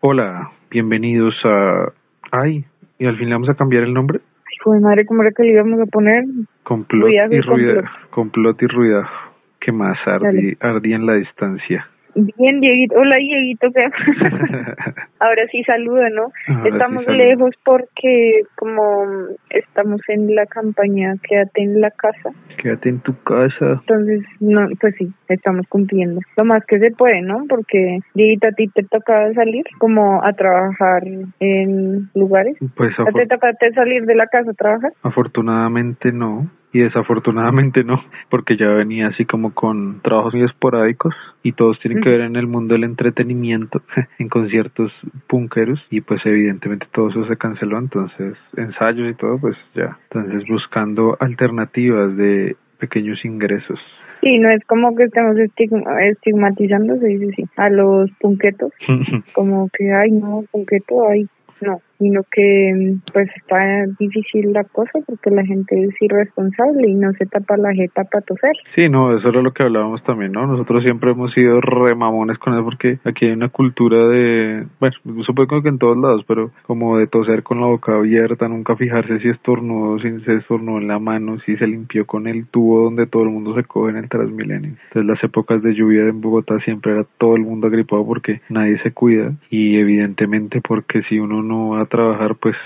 Hola, 0.00 0.52
bienvenidos 0.70 1.34
a... 1.42 1.92
Ay, 2.30 2.64
¿y 3.00 3.06
al 3.06 3.18
fin 3.18 3.28
le 3.28 3.34
vamos 3.34 3.48
a 3.48 3.54
cambiar 3.54 3.82
el 3.82 3.92
nombre? 3.92 4.20
Ay, 4.46 4.80
madre, 4.80 5.04
¿cómo 5.04 5.22
era 5.22 5.32
que 5.36 5.42
le 5.42 5.54
íbamos 5.54 5.80
a 5.80 5.86
poner? 5.86 6.22
Complot 6.62 7.10
y 7.10 7.34
y 7.34 7.40
ruidajo. 7.40 7.80
complot. 7.80 8.10
Complot 8.10 8.62
y 8.62 8.66
ruidajo. 8.68 9.32
¿Qué 9.58 9.72
más? 9.72 9.98
Ardí, 10.06 10.56
ardí 10.60 10.92
en 10.92 11.04
la 11.04 11.14
distancia. 11.14 11.88
Bien, 12.18 12.60
Dieguito. 12.60 12.96
Hola, 12.98 13.16
Dieguito. 13.16 13.68
¿qué? 13.72 13.84
Ahora 15.20 15.42
sí 15.50 15.62
saluda, 15.64 16.08
¿no? 16.10 16.32
Ahora 16.48 16.68
estamos 16.68 17.06
lejos 17.06 17.54
porque 17.64 18.42
como 18.56 19.04
estamos 19.50 20.00
en 20.08 20.34
la 20.34 20.46
campaña 20.46 21.14
Quédate 21.28 21.62
en 21.62 21.80
la 21.80 21.90
casa, 21.90 22.30
Quédate 22.60 22.88
en 22.88 23.00
tu 23.00 23.14
casa. 23.22 23.80
entonces, 23.80 24.22
no, 24.40 24.68
pues 24.80 24.94
sí, 24.96 25.12
estamos 25.28 25.66
cumpliendo. 25.68 26.20
Lo 26.38 26.44
más 26.44 26.64
que 26.66 26.78
se 26.78 26.90
puede, 26.90 27.22
¿no? 27.22 27.44
Porque, 27.48 27.98
Dieguito, 28.14 28.48
a 28.48 28.52
ti 28.52 28.68
te 28.68 28.82
tocaba 28.82 29.32
salir 29.34 29.64
como 29.78 30.24
a 30.24 30.32
trabajar 30.32 31.02
en 31.40 32.10
lugares. 32.14 32.56
Pues 32.76 32.98
¿A 32.98 33.04
ti 33.06 33.12
te 33.14 33.26
tocaba 33.26 33.52
salir 33.74 34.04
de 34.06 34.14
la 34.14 34.26
casa 34.26 34.50
a 34.50 34.54
trabajar? 34.54 34.92
afortunadamente 35.02 36.12
no. 36.12 36.50
Y 36.72 36.80
desafortunadamente 36.80 37.82
no, 37.82 38.02
porque 38.28 38.56
ya 38.56 38.68
venía 38.68 39.08
así 39.08 39.24
como 39.24 39.54
con 39.54 40.00
trabajos 40.02 40.34
muy 40.34 40.44
esporádicos 40.44 41.14
y 41.42 41.52
todos 41.52 41.78
tienen 41.80 42.02
que 42.02 42.10
ver 42.10 42.20
en 42.20 42.36
el 42.36 42.46
mundo 42.46 42.74
del 42.74 42.84
entretenimiento, 42.84 43.80
en 44.18 44.28
conciertos 44.28 44.92
punkeros 45.26 45.80
y 45.90 46.02
pues 46.02 46.20
evidentemente 46.26 46.86
todo 46.92 47.08
eso 47.08 47.26
se 47.26 47.36
canceló, 47.36 47.78
entonces 47.78 48.36
ensayos 48.56 49.10
y 49.10 49.14
todo 49.14 49.38
pues 49.38 49.56
ya. 49.74 49.98
Entonces 50.10 50.46
buscando 50.48 51.16
alternativas 51.20 52.16
de 52.16 52.56
pequeños 52.78 53.24
ingresos. 53.24 53.78
Sí, 54.20 54.38
no 54.38 54.50
es 54.50 54.64
como 54.66 54.94
que 54.96 55.04
estemos 55.04 55.36
estigma- 55.36 56.02
estigmatizando, 56.10 56.98
se 56.98 57.06
dice 57.06 57.32
sí, 57.36 57.44
a 57.56 57.70
los 57.70 58.10
punquetos. 58.20 58.72
como 59.32 59.68
que 59.72 59.92
ay 59.92 60.10
no 60.10 60.44
punqueto 60.50 61.08
ay 61.08 61.26
no 61.60 61.80
sino 61.98 62.22
que 62.30 62.96
pues 63.12 63.28
está 63.36 63.86
difícil 63.98 64.52
la 64.52 64.64
cosa 64.64 64.98
porque 65.06 65.30
la 65.30 65.44
gente 65.44 65.82
es 65.82 65.94
irresponsable 66.00 66.88
y 66.88 66.94
no 66.94 67.12
se 67.14 67.26
tapa 67.26 67.56
la 67.56 67.72
jeta 67.74 68.04
para 68.04 68.24
toser 68.24 68.52
Sí, 68.74 68.88
no, 68.88 69.16
eso 69.16 69.28
era 69.28 69.42
lo 69.42 69.52
que 69.52 69.62
hablábamos 69.62 70.02
también, 70.04 70.32
¿no? 70.32 70.46
Nosotros 70.46 70.82
siempre 70.82 71.10
hemos 71.10 71.32
sido 71.32 71.60
remamones 71.60 72.38
con 72.38 72.54
eso 72.54 72.64
porque 72.64 72.98
aquí 73.04 73.26
hay 73.26 73.32
una 73.32 73.48
cultura 73.48 74.08
de, 74.08 74.66
bueno, 74.80 74.96
supongo 75.24 75.62
que 75.62 75.68
en 75.68 75.78
todos 75.78 75.96
lados, 75.96 76.24
pero 76.26 76.50
como 76.66 76.98
de 76.98 77.06
toser 77.06 77.42
con 77.42 77.60
la 77.60 77.66
boca 77.66 77.96
abierta, 77.96 78.48
nunca 78.48 78.76
fijarse 78.76 79.18
si 79.20 79.28
estornudó, 79.28 79.98
si 79.98 80.20
se 80.20 80.36
estornudó 80.36 80.78
en 80.78 80.88
la 80.88 80.98
mano, 80.98 81.38
si 81.40 81.56
se 81.56 81.66
limpió 81.66 82.06
con 82.06 82.26
el 82.26 82.46
tubo 82.46 82.84
donde 82.84 83.06
todo 83.06 83.24
el 83.24 83.30
mundo 83.30 83.54
se 83.54 83.64
coge 83.64 83.90
en 83.90 83.96
el 83.96 84.08
Transmilenio. 84.08 84.70
Entonces 84.88 85.04
las 85.04 85.22
épocas 85.24 85.62
de 85.62 85.74
lluvia 85.74 86.02
en 86.02 86.20
Bogotá 86.20 86.58
siempre 86.60 86.92
era 86.92 87.04
todo 87.18 87.36
el 87.36 87.42
mundo 87.42 87.66
agripado 87.66 88.06
porque 88.06 88.40
nadie 88.48 88.78
se 88.82 88.92
cuida 88.92 89.32
y 89.50 89.76
evidentemente 89.76 90.60
porque 90.60 91.02
si 91.08 91.18
uno 91.18 91.42
no 91.42 91.70
va 91.70 91.82
a 91.82 91.86
trabajar 91.88 92.34
pues 92.36 92.56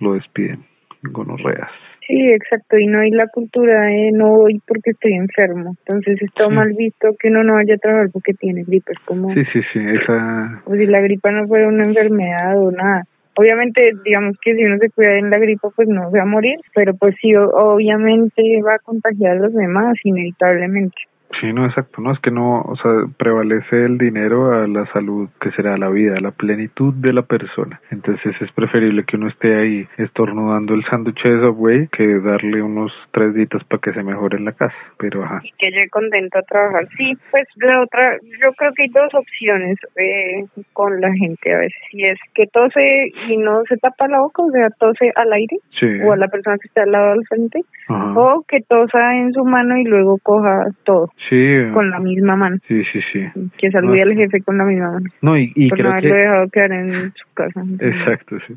lo 0.00 0.14
despiden, 0.14 0.60
gonorreas. 1.02 1.70
sí 2.06 2.30
exacto 2.32 2.78
y 2.78 2.86
no 2.86 3.00
hay 3.00 3.10
la 3.10 3.26
cultura 3.28 3.82
de 3.86 4.10
no 4.12 4.28
voy 4.28 4.60
porque 4.66 4.90
estoy 4.90 5.12
enfermo 5.14 5.74
entonces 5.86 6.20
está 6.22 6.46
Sí. 6.48 6.54
mal 6.54 6.72
visto 6.74 7.08
que 7.18 7.28
uno 7.28 7.42
no 7.44 7.54
vaya 7.54 7.74
a 7.74 7.78
trabajar 7.78 8.08
porque 8.12 8.32
tiene 8.34 8.62
gripe 8.64 8.92
es 8.92 8.98
como 9.00 9.32
Sí, 9.34 9.42
sí, 9.52 9.60
sí, 9.72 9.78
esa 9.80 10.60
como 10.64 10.76
si 10.76 10.86
la 10.86 11.00
gripa 11.00 11.30
no 11.32 11.46
fuera 11.46 11.68
una 11.68 11.84
enfermedad 11.84 12.58
o 12.62 12.70
nada. 12.70 13.04
Obviamente, 13.40 13.92
digamos 14.04 14.36
que 14.42 14.52
si 14.56 14.64
uno 14.64 14.78
se 14.78 14.90
cuida 14.90 15.16
en 15.16 15.30
la 15.30 15.38
gripa, 15.38 15.68
pues 15.76 15.86
no 15.86 16.10
se 16.10 16.16
va 16.16 16.24
a 16.24 16.26
morir, 16.26 16.56
pero 16.74 16.92
pues 16.96 17.14
sí, 17.20 17.36
o- 17.36 17.48
obviamente 17.48 18.42
va 18.66 18.74
a 18.74 18.78
contagiar 18.80 19.36
a 19.36 19.40
los 19.40 19.54
demás, 19.54 19.94
inevitablemente. 20.02 20.96
Sí, 21.40 21.52
no, 21.52 21.66
exacto, 21.66 22.00
no, 22.00 22.12
es 22.12 22.18
que 22.20 22.30
no, 22.30 22.62
o 22.62 22.74
sea, 22.76 22.90
prevalece 23.16 23.84
el 23.84 23.98
dinero 23.98 24.52
a 24.52 24.66
la 24.66 24.86
salud, 24.92 25.28
que 25.40 25.50
será 25.52 25.76
la 25.76 25.88
vida, 25.88 26.16
a 26.16 26.20
la 26.20 26.32
plenitud 26.32 26.94
de 26.94 27.12
la 27.12 27.22
persona. 27.22 27.80
Entonces 27.90 28.34
es 28.40 28.50
preferible 28.52 29.04
que 29.04 29.16
uno 29.16 29.28
esté 29.28 29.54
ahí 29.54 29.86
estornudando 29.98 30.74
el 30.74 30.84
sándwich 30.84 31.22
de 31.22 31.40
Subway 31.40 31.88
que 31.88 32.18
darle 32.20 32.62
unos 32.62 32.92
tres 33.12 33.34
ditas 33.34 33.62
para 33.64 33.80
que 33.80 33.92
se 33.92 34.02
mejore 34.02 34.38
en 34.38 34.46
la 34.46 34.52
casa. 34.52 34.74
Pero 34.98 35.22
ajá, 35.22 35.40
Y 35.44 35.52
que 35.58 35.70
llegue 35.70 35.88
contento 35.90 36.38
a 36.38 36.42
trabajar. 36.42 36.88
Sí, 36.96 37.12
pues 37.30 37.46
la 37.56 37.82
otra, 37.82 38.16
yo 38.22 38.52
creo 38.54 38.72
que 38.74 38.84
hay 38.84 38.88
dos 38.88 39.14
opciones 39.14 39.78
eh, 39.96 40.44
con 40.72 41.00
la 41.00 41.12
gente 41.12 41.54
a 41.54 41.58
veces. 41.58 41.78
Si 41.90 42.04
es 42.04 42.18
que 42.34 42.46
tose 42.46 43.12
y 43.28 43.36
no 43.36 43.62
se 43.68 43.76
tapa 43.76 44.08
la 44.08 44.20
boca, 44.20 44.42
o 44.42 44.50
sea, 44.50 44.68
tose 44.70 45.12
al 45.14 45.32
aire, 45.32 45.58
sí, 45.78 45.86
o 46.04 46.12
a 46.12 46.16
la 46.16 46.28
persona 46.28 46.56
que 46.58 46.68
está 46.68 46.82
al 46.82 46.92
lado 46.92 47.10
del 47.10 47.26
frente, 47.26 47.60
ajá, 47.88 48.18
o 48.18 48.44
que 48.48 48.60
tosa 48.62 49.14
en 49.16 49.32
su 49.32 49.44
mano 49.44 49.76
y 49.76 49.84
luego 49.84 50.18
coja 50.22 50.66
todo 50.84 51.10
sí, 51.28 51.72
con 51.72 51.90
la 51.90 51.98
misma 52.00 52.36
mano. 52.36 52.56
sí, 52.66 52.82
sí, 52.92 53.00
sí. 53.12 53.24
Que 53.58 53.70
salude 53.70 53.96
No, 54.04 54.10
al 54.10 54.14
jefe 54.16 54.40
con 54.42 54.58
la 54.58 54.64
misma 54.64 54.92
mano. 54.92 55.06
No, 55.22 55.36
y, 55.38 55.52
y 55.54 55.68
por 55.68 55.78
no 55.80 55.84
creo 55.84 55.92
haberlo 55.92 56.10
que... 56.10 56.18
dejado 56.20 56.48
quedar 56.50 56.72
en 56.72 57.12
su 57.14 57.34
casa. 57.34 57.62
Exacto, 57.80 58.36
sí. 58.46 58.54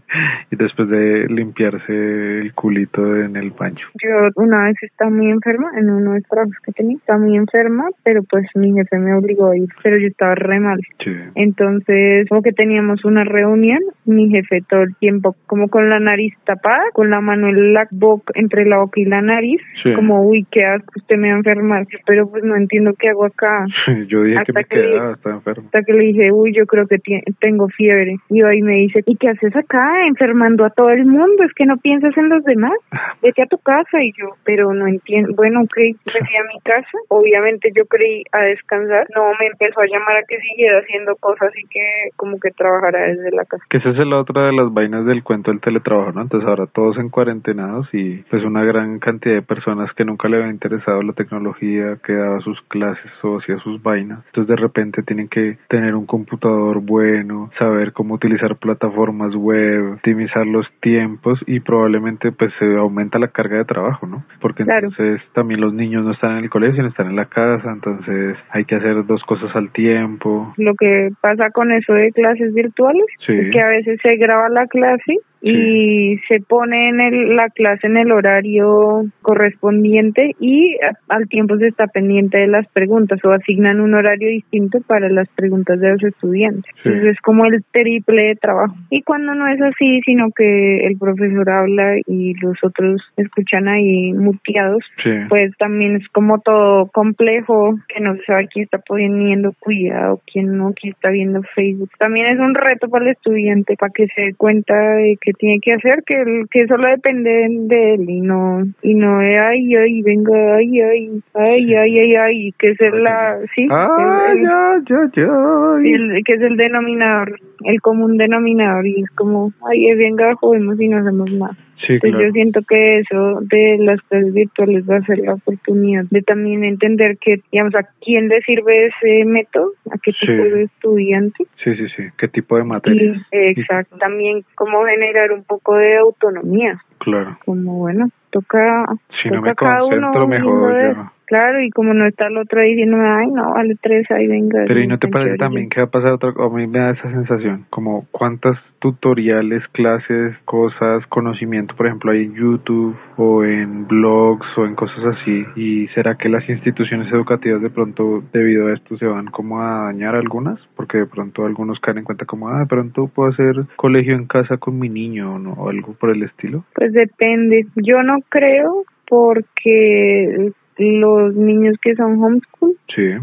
Y 0.51 0.55
después 0.55 0.89
de 0.89 1.27
limpiarse 1.29 2.39
el 2.41 2.53
culito 2.53 3.15
en 3.17 3.35
el 3.35 3.51
baño. 3.51 3.85
Yo 4.03 4.29
una 4.35 4.65
vez 4.65 4.75
estaba 4.81 5.09
muy 5.11 5.29
enferma 5.29 5.69
en 5.77 5.89
uno 5.89 6.11
de 6.11 6.19
los 6.19 6.27
trabajos 6.29 6.55
que 6.65 6.71
tenía. 6.71 6.97
Estaba 6.97 7.19
muy 7.19 7.35
enferma, 7.37 7.85
pero 8.03 8.21
pues 8.29 8.45
mi 8.55 8.73
jefe 8.73 8.97
me 8.99 9.13
obligó 9.15 9.51
a 9.51 9.57
ir. 9.57 9.69
Pero 9.83 9.97
yo 9.97 10.07
estaba 10.07 10.35
re 10.35 10.59
mal. 10.59 10.79
Sí. 11.03 11.11
Entonces, 11.35 12.27
como 12.29 12.41
que 12.41 12.51
teníamos 12.51 13.03
una 13.05 13.23
reunión, 13.23 13.79
mi 14.05 14.29
jefe 14.29 14.59
todo 14.69 14.83
el 14.83 14.95
tiempo 14.95 15.35
como 15.47 15.67
con 15.69 15.89
la 15.89 15.99
nariz 15.99 16.33
tapada, 16.45 16.83
con 16.93 17.09
la 17.09 17.21
mano 17.21 17.49
en 17.49 17.73
la 17.73 17.87
boca, 17.91 18.31
entre 18.35 18.65
la 18.65 18.77
boca 18.79 18.99
y 18.99 19.05
la 19.05 19.21
nariz, 19.21 19.61
Sí. 19.83 19.93
como, 19.93 20.21
uy, 20.27 20.45
qué 20.51 20.65
asco, 20.65 20.91
usted 20.95 21.17
me 21.17 21.29
va 21.29 21.35
a 21.35 21.37
enfermar. 21.37 21.85
Pero 22.05 22.29
pues 22.29 22.43
no 22.51 22.57
entiendo 22.57 22.91
qué 22.99 23.09
hago 23.09 23.25
acá. 23.25 23.65
Yo 24.07 24.23
dije 24.23 24.35
que 24.35 24.39
Hasta 24.41 24.53
me 24.53 24.63
que- 24.65 24.75
quedaba, 24.81 25.13
estaba 25.13 25.35
enfermo. 25.35 25.63
Hasta 25.65 25.81
que 25.83 25.93
le 25.93 26.03
dije, 26.05 26.31
uy, 26.31 26.53
yo 26.53 26.65
creo 26.65 26.85
que 26.87 26.97
tengo 27.39 27.67
fiebre. 27.69 28.17
Y 28.29 28.41
ahí 28.43 28.61
me 28.61 28.73
dice, 28.75 29.01
¿y 29.05 29.15
qué 29.17 29.29
haces 29.29 29.55
acá 29.55 30.05
enfermando 30.05 30.65
a 30.65 30.69
todo 30.69 30.89
el 30.89 31.05
mundo? 31.05 31.43
¿Es 31.43 31.53
que 31.53 31.65
no 31.65 31.77
piensas 31.77 32.15
en 32.17 32.29
los 32.29 32.43
demás? 32.43 32.73
Vete 33.21 33.41
a 33.43 33.45
tu 33.47 33.57
casa. 33.57 34.03
Y 34.03 34.11
yo, 34.19 34.29
pero 34.43 34.73
no 34.73 34.87
entiendo. 34.87 35.33
Bueno, 35.35 35.61
ok, 35.61 35.77
me 35.77 35.93
fui 36.11 36.35
a 36.37 36.43
mi 36.53 36.59
casa. 36.63 36.97
Obviamente 37.09 37.71
yo 37.75 37.85
creí 37.85 38.23
a 38.31 38.41
descansar. 38.43 39.07
No, 39.15 39.31
me 39.39 39.47
empezó 39.47 39.81
a 39.81 39.85
llamar 39.85 40.17
a 40.17 40.23
que 40.27 40.37
siguiera 40.39 40.79
haciendo 40.79 41.15
cosas 41.15 41.51
y 41.57 41.67
que 41.67 42.09
como 42.15 42.39
que 42.39 42.51
trabajara 42.51 43.07
desde 43.07 43.31
la 43.31 43.45
casa. 43.45 43.63
Que 43.69 43.77
esa 43.77 43.89
es 43.89 43.97
la 43.97 44.19
otra 44.19 44.45
de 44.47 44.53
las 44.53 44.73
vainas 44.73 45.05
del 45.05 45.23
cuento 45.23 45.51
del 45.51 45.61
teletrabajo, 45.61 46.11
¿no? 46.11 46.21
Entonces 46.21 46.47
ahora 46.47 46.65
todos 46.67 46.97
en 46.97 47.09
cuarentenados 47.09 47.87
y 47.93 48.17
pues 48.29 48.43
una 48.43 48.63
gran 48.63 48.99
cantidad 48.99 49.35
de 49.35 49.41
personas 49.41 49.91
que 49.93 50.05
nunca 50.05 50.27
le 50.27 50.37
había 50.37 50.49
interesado 50.51 51.01
la 51.01 51.13
tecnología, 51.13 51.97
que 52.05 52.13
sus 52.41 52.59
clases 52.67 53.11
o 53.23 53.37
hacía 53.37 53.57
sus 53.59 53.81
vainas. 53.81 54.19
Entonces 54.27 54.55
de 54.55 54.61
repente 54.61 55.03
tienen 55.03 55.27
que 55.27 55.57
tener 55.69 55.95
un 55.95 56.05
computador 56.05 56.81
bueno, 56.81 57.49
saber 57.57 57.93
cómo 57.93 58.15
utilizar 58.15 58.55
plataformas 58.57 59.33
web, 59.35 59.93
optimizar 59.93 60.45
los 60.47 60.67
tiempos 60.81 61.39
y 61.47 61.59
probablemente 61.59 62.31
pues 62.31 62.51
se 62.59 62.75
aumenta 62.75 63.19
la 63.19 63.27
carga 63.29 63.57
de 63.57 63.65
trabajo, 63.65 64.07
¿no? 64.07 64.23
Porque 64.39 64.63
Claro. 64.63 64.87
entonces 64.89 65.21
también 65.33 65.61
los 65.61 65.73
niños 65.73 66.03
no 66.05 66.11
están 66.11 66.37
en 66.37 66.43
el 66.45 66.49
colegio, 66.49 66.75
sino 66.75 66.87
están 66.87 67.07
en 67.09 67.15
la 67.15 67.25
casa, 67.25 67.71
entonces 67.71 68.37
hay 68.49 68.65
que 68.65 68.75
hacer 68.75 69.05
dos 69.05 69.23
cosas 69.23 69.55
al 69.55 69.71
tiempo. 69.71 70.53
Lo 70.57 70.73
que 70.75 71.09
pasa 71.21 71.49
con 71.51 71.71
eso 71.71 71.93
de 71.93 72.11
clases 72.11 72.53
virtuales 72.53 73.05
Sí. 73.25 73.33
es 73.33 73.51
que 73.51 73.61
a 73.61 73.67
veces 73.67 73.99
se 74.01 74.15
graba 74.17 74.49
la 74.49 74.67
clase 74.67 75.17
y 75.41 76.17
se 76.27 76.39
pone 76.41 76.89
en 76.89 76.99
el, 77.01 77.35
la 77.35 77.49
clase 77.49 77.87
en 77.87 77.97
el 77.97 78.11
horario 78.11 79.05
correspondiente 79.21 80.35
y 80.39 80.77
al 81.09 81.27
tiempo 81.27 81.57
se 81.57 81.67
está 81.67 81.87
pendiente 81.87 82.37
de 82.37 82.47
las 82.47 82.67
preguntas 82.67 83.19
o 83.23 83.31
asignan 83.31 83.81
un 83.81 83.93
horario 83.93 84.29
distinto 84.29 84.79
para 84.85 85.09
las 85.09 85.27
preguntas 85.29 85.79
de 85.79 85.89
los 85.89 86.03
estudiantes. 86.03 86.63
Sí. 86.83 86.89
Entonces 86.89 87.13
es 87.13 87.21
como 87.21 87.45
el 87.45 87.63
triple 87.71 88.23
de 88.23 88.35
trabajo. 88.35 88.75
Y 88.89 89.01
cuando 89.01 89.33
no 89.33 89.47
es 89.47 89.61
así, 89.61 90.01
sino 90.05 90.29
que 90.35 90.85
el 90.85 90.97
profesor 90.97 91.49
habla 91.49 91.97
y 92.05 92.33
los 92.41 92.57
otros 92.63 93.01
escuchan 93.17 93.67
ahí 93.67 94.13
muteados, 94.13 94.83
Sí. 95.03 95.09
pues 95.29 95.51
también 95.57 95.95
es 95.95 96.07
como 96.09 96.39
todo 96.39 96.87
complejo, 96.87 97.75
que 97.87 97.99
no 98.01 98.15
se 98.15 98.23
sabe 98.25 98.47
quién 98.47 98.65
está 98.65 98.77
poniendo 98.79 99.53
cuidado, 99.59 100.21
quién 100.31 100.57
no, 100.57 100.73
quién 100.73 100.93
está 100.93 101.09
viendo 101.09 101.41
Facebook. 101.55 101.89
También 101.97 102.27
es 102.27 102.39
un 102.39 102.53
reto 102.53 102.89
para 102.89 103.05
el 103.05 103.11
estudiante 103.11 103.75
para 103.77 103.91
que 103.91 104.07
se 104.07 104.21
dé 104.21 104.33
cuenta 104.35 104.73
de 104.75 105.17
que 105.21 105.30
tiene 105.33 105.59
que 105.61 105.73
hacer, 105.73 106.03
que, 106.05 106.21
el- 106.21 106.45
que 106.51 106.67
solo 106.67 106.87
depende 106.89 107.29
de 107.29 107.93
él 107.95 108.09
y 108.09 108.21
no, 108.21 108.63
y 108.81 108.93
no 108.95 109.19
de 109.19 109.37
ay, 109.39 109.75
ay, 109.75 110.01
venga, 110.01 110.55
ay, 110.55 110.79
ay, 110.81 111.21
ay, 111.33 111.75
ay, 111.75 111.99
ay, 111.99 112.15
ay, 112.15 112.51
que 112.57 112.69
es 112.71 112.81
el, 112.81 113.03
la, 113.03 113.37
sí, 113.55 113.67
Ah, 113.69 114.27
el- 114.31 114.37
el- 114.39 114.43
ya, 114.43 114.81
ya, 114.89 115.11
ya. 115.15 115.77
el- 115.83 116.23
que 116.25 116.33
es 116.33 116.41
el 116.41 116.57
denominador, 116.57 117.39
el 117.65 117.81
común 117.81 118.17
denominador 118.17 118.85
y 118.87 119.01
es 119.01 119.09
como, 119.11 119.51
ay, 119.69 119.87
eh, 119.89 119.95
venga, 119.95 120.35
jodemos 120.35 120.79
y 120.79 120.87
no 120.87 120.97
hacemos 120.97 121.31
nada. 121.31 121.55
Sí, 121.87 121.93
Entonces 121.93 122.11
claro. 122.11 122.25
yo 122.27 122.31
siento 122.33 122.61
que 122.69 122.99
eso 122.99 123.39
de 123.41 123.77
las 123.79 123.99
clases 124.03 124.33
virtuales 124.35 124.87
va 124.87 124.97
a 124.97 125.01
ser 125.01 125.17
la 125.19 125.33
oportunidad 125.33 126.03
de 126.11 126.21
también 126.21 126.63
entender 126.63 127.17
que, 127.17 127.41
digamos, 127.51 127.73
a 127.73 127.87
quién 128.05 128.27
le 128.27 128.39
sirve 128.43 128.85
ese 128.87 129.25
método, 129.25 129.71
a 129.91 129.97
qué 129.97 130.11
Sí. 130.11 130.27
tipo 130.27 130.43
de 130.43 130.63
estudiante. 130.63 131.45
Sí, 131.63 131.73
sí, 131.75 131.87
sí. 131.95 132.03
¿Qué 132.19 132.27
tipo 132.27 132.55
de 132.55 132.61
Y, 132.63 132.67
materias? 132.67 133.17
exacto, 133.31 133.97
también 133.97 134.43
cómo 134.53 134.85
generar 134.85 135.31
un 135.31 135.43
poco 135.43 135.75
de 135.75 135.97
autonomía, 135.97 136.79
Claro. 136.99 137.37
como 137.45 137.79
bueno, 137.79 138.09
toca, 138.29 138.85
Si 139.23 139.29
no 139.29 139.37
toca 139.37 139.49
me 139.49 139.55
cada 139.55 139.83
uno 139.85 140.11
yo. 140.13 141.11
Claro, 141.31 141.63
y 141.63 141.69
como 141.69 141.93
no 141.93 142.05
está 142.05 142.27
el 142.27 142.35
otro 142.35 142.59
ahí 142.59 142.71
diciendo, 142.71 142.97
ay, 142.99 143.27
no, 143.31 143.53
vale 143.53 143.75
tres, 143.81 144.05
ahí 144.11 144.27
venga. 144.27 144.65
Pero 144.67 144.81
¿y 144.81 144.87
no 144.87 144.99
te 144.99 145.07
parece 145.07 145.37
también 145.37 145.69
que 145.69 145.79
va 145.79 145.85
a 145.85 145.89
pasar 145.89 146.11
otra 146.11 146.33
A 146.37 146.49
mí 146.49 146.67
me 146.67 146.77
da 146.77 146.89
esa 146.89 147.09
sensación, 147.09 147.67
como 147.69 148.05
cuántas 148.11 148.57
tutoriales, 148.79 149.63
clases, 149.71 150.35
cosas, 150.43 151.07
conocimiento, 151.07 151.73
por 151.77 151.87
ejemplo, 151.87 152.11
hay 152.11 152.25
en 152.25 152.33
YouTube 152.33 152.97
o 153.15 153.45
en 153.45 153.87
blogs 153.87 154.45
o 154.57 154.65
en 154.65 154.75
cosas 154.75 155.05
así. 155.05 155.45
¿Y 155.55 155.87
será 155.95 156.15
que 156.15 156.27
las 156.27 156.49
instituciones 156.49 157.09
educativas 157.13 157.61
de 157.61 157.69
pronto, 157.69 158.21
debido 158.33 158.67
a 158.67 158.73
esto, 158.73 158.97
se 158.97 159.07
van 159.07 159.27
como 159.27 159.61
a 159.61 159.85
dañar 159.85 160.15
algunas? 160.15 160.59
Porque 160.75 160.97
de 160.97 161.05
pronto 161.05 161.45
algunos 161.45 161.79
caen 161.79 161.99
en 161.99 162.03
cuenta 162.03 162.25
como, 162.25 162.49
ah, 162.49 162.59
de 162.59 162.65
pronto 162.65 163.07
puedo 163.07 163.29
hacer 163.29 163.55
colegio 163.77 164.15
en 164.15 164.25
casa 164.25 164.57
con 164.57 164.77
mi 164.77 164.89
niño 164.89 165.39
¿no? 165.39 165.53
o 165.53 165.69
algo 165.69 165.93
por 165.93 166.09
el 166.09 166.23
estilo. 166.23 166.65
Pues 166.75 166.91
depende. 166.91 167.67
Yo 167.77 168.03
no 168.03 168.17
creo 168.27 168.83
porque 169.07 170.53
los 170.81 171.35
niños 171.35 171.77
que 171.81 171.95
son 171.95 172.21
homeschool 172.21 172.75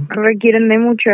requieren 0.09 0.69
de 0.69 0.79
mucha 0.79 1.11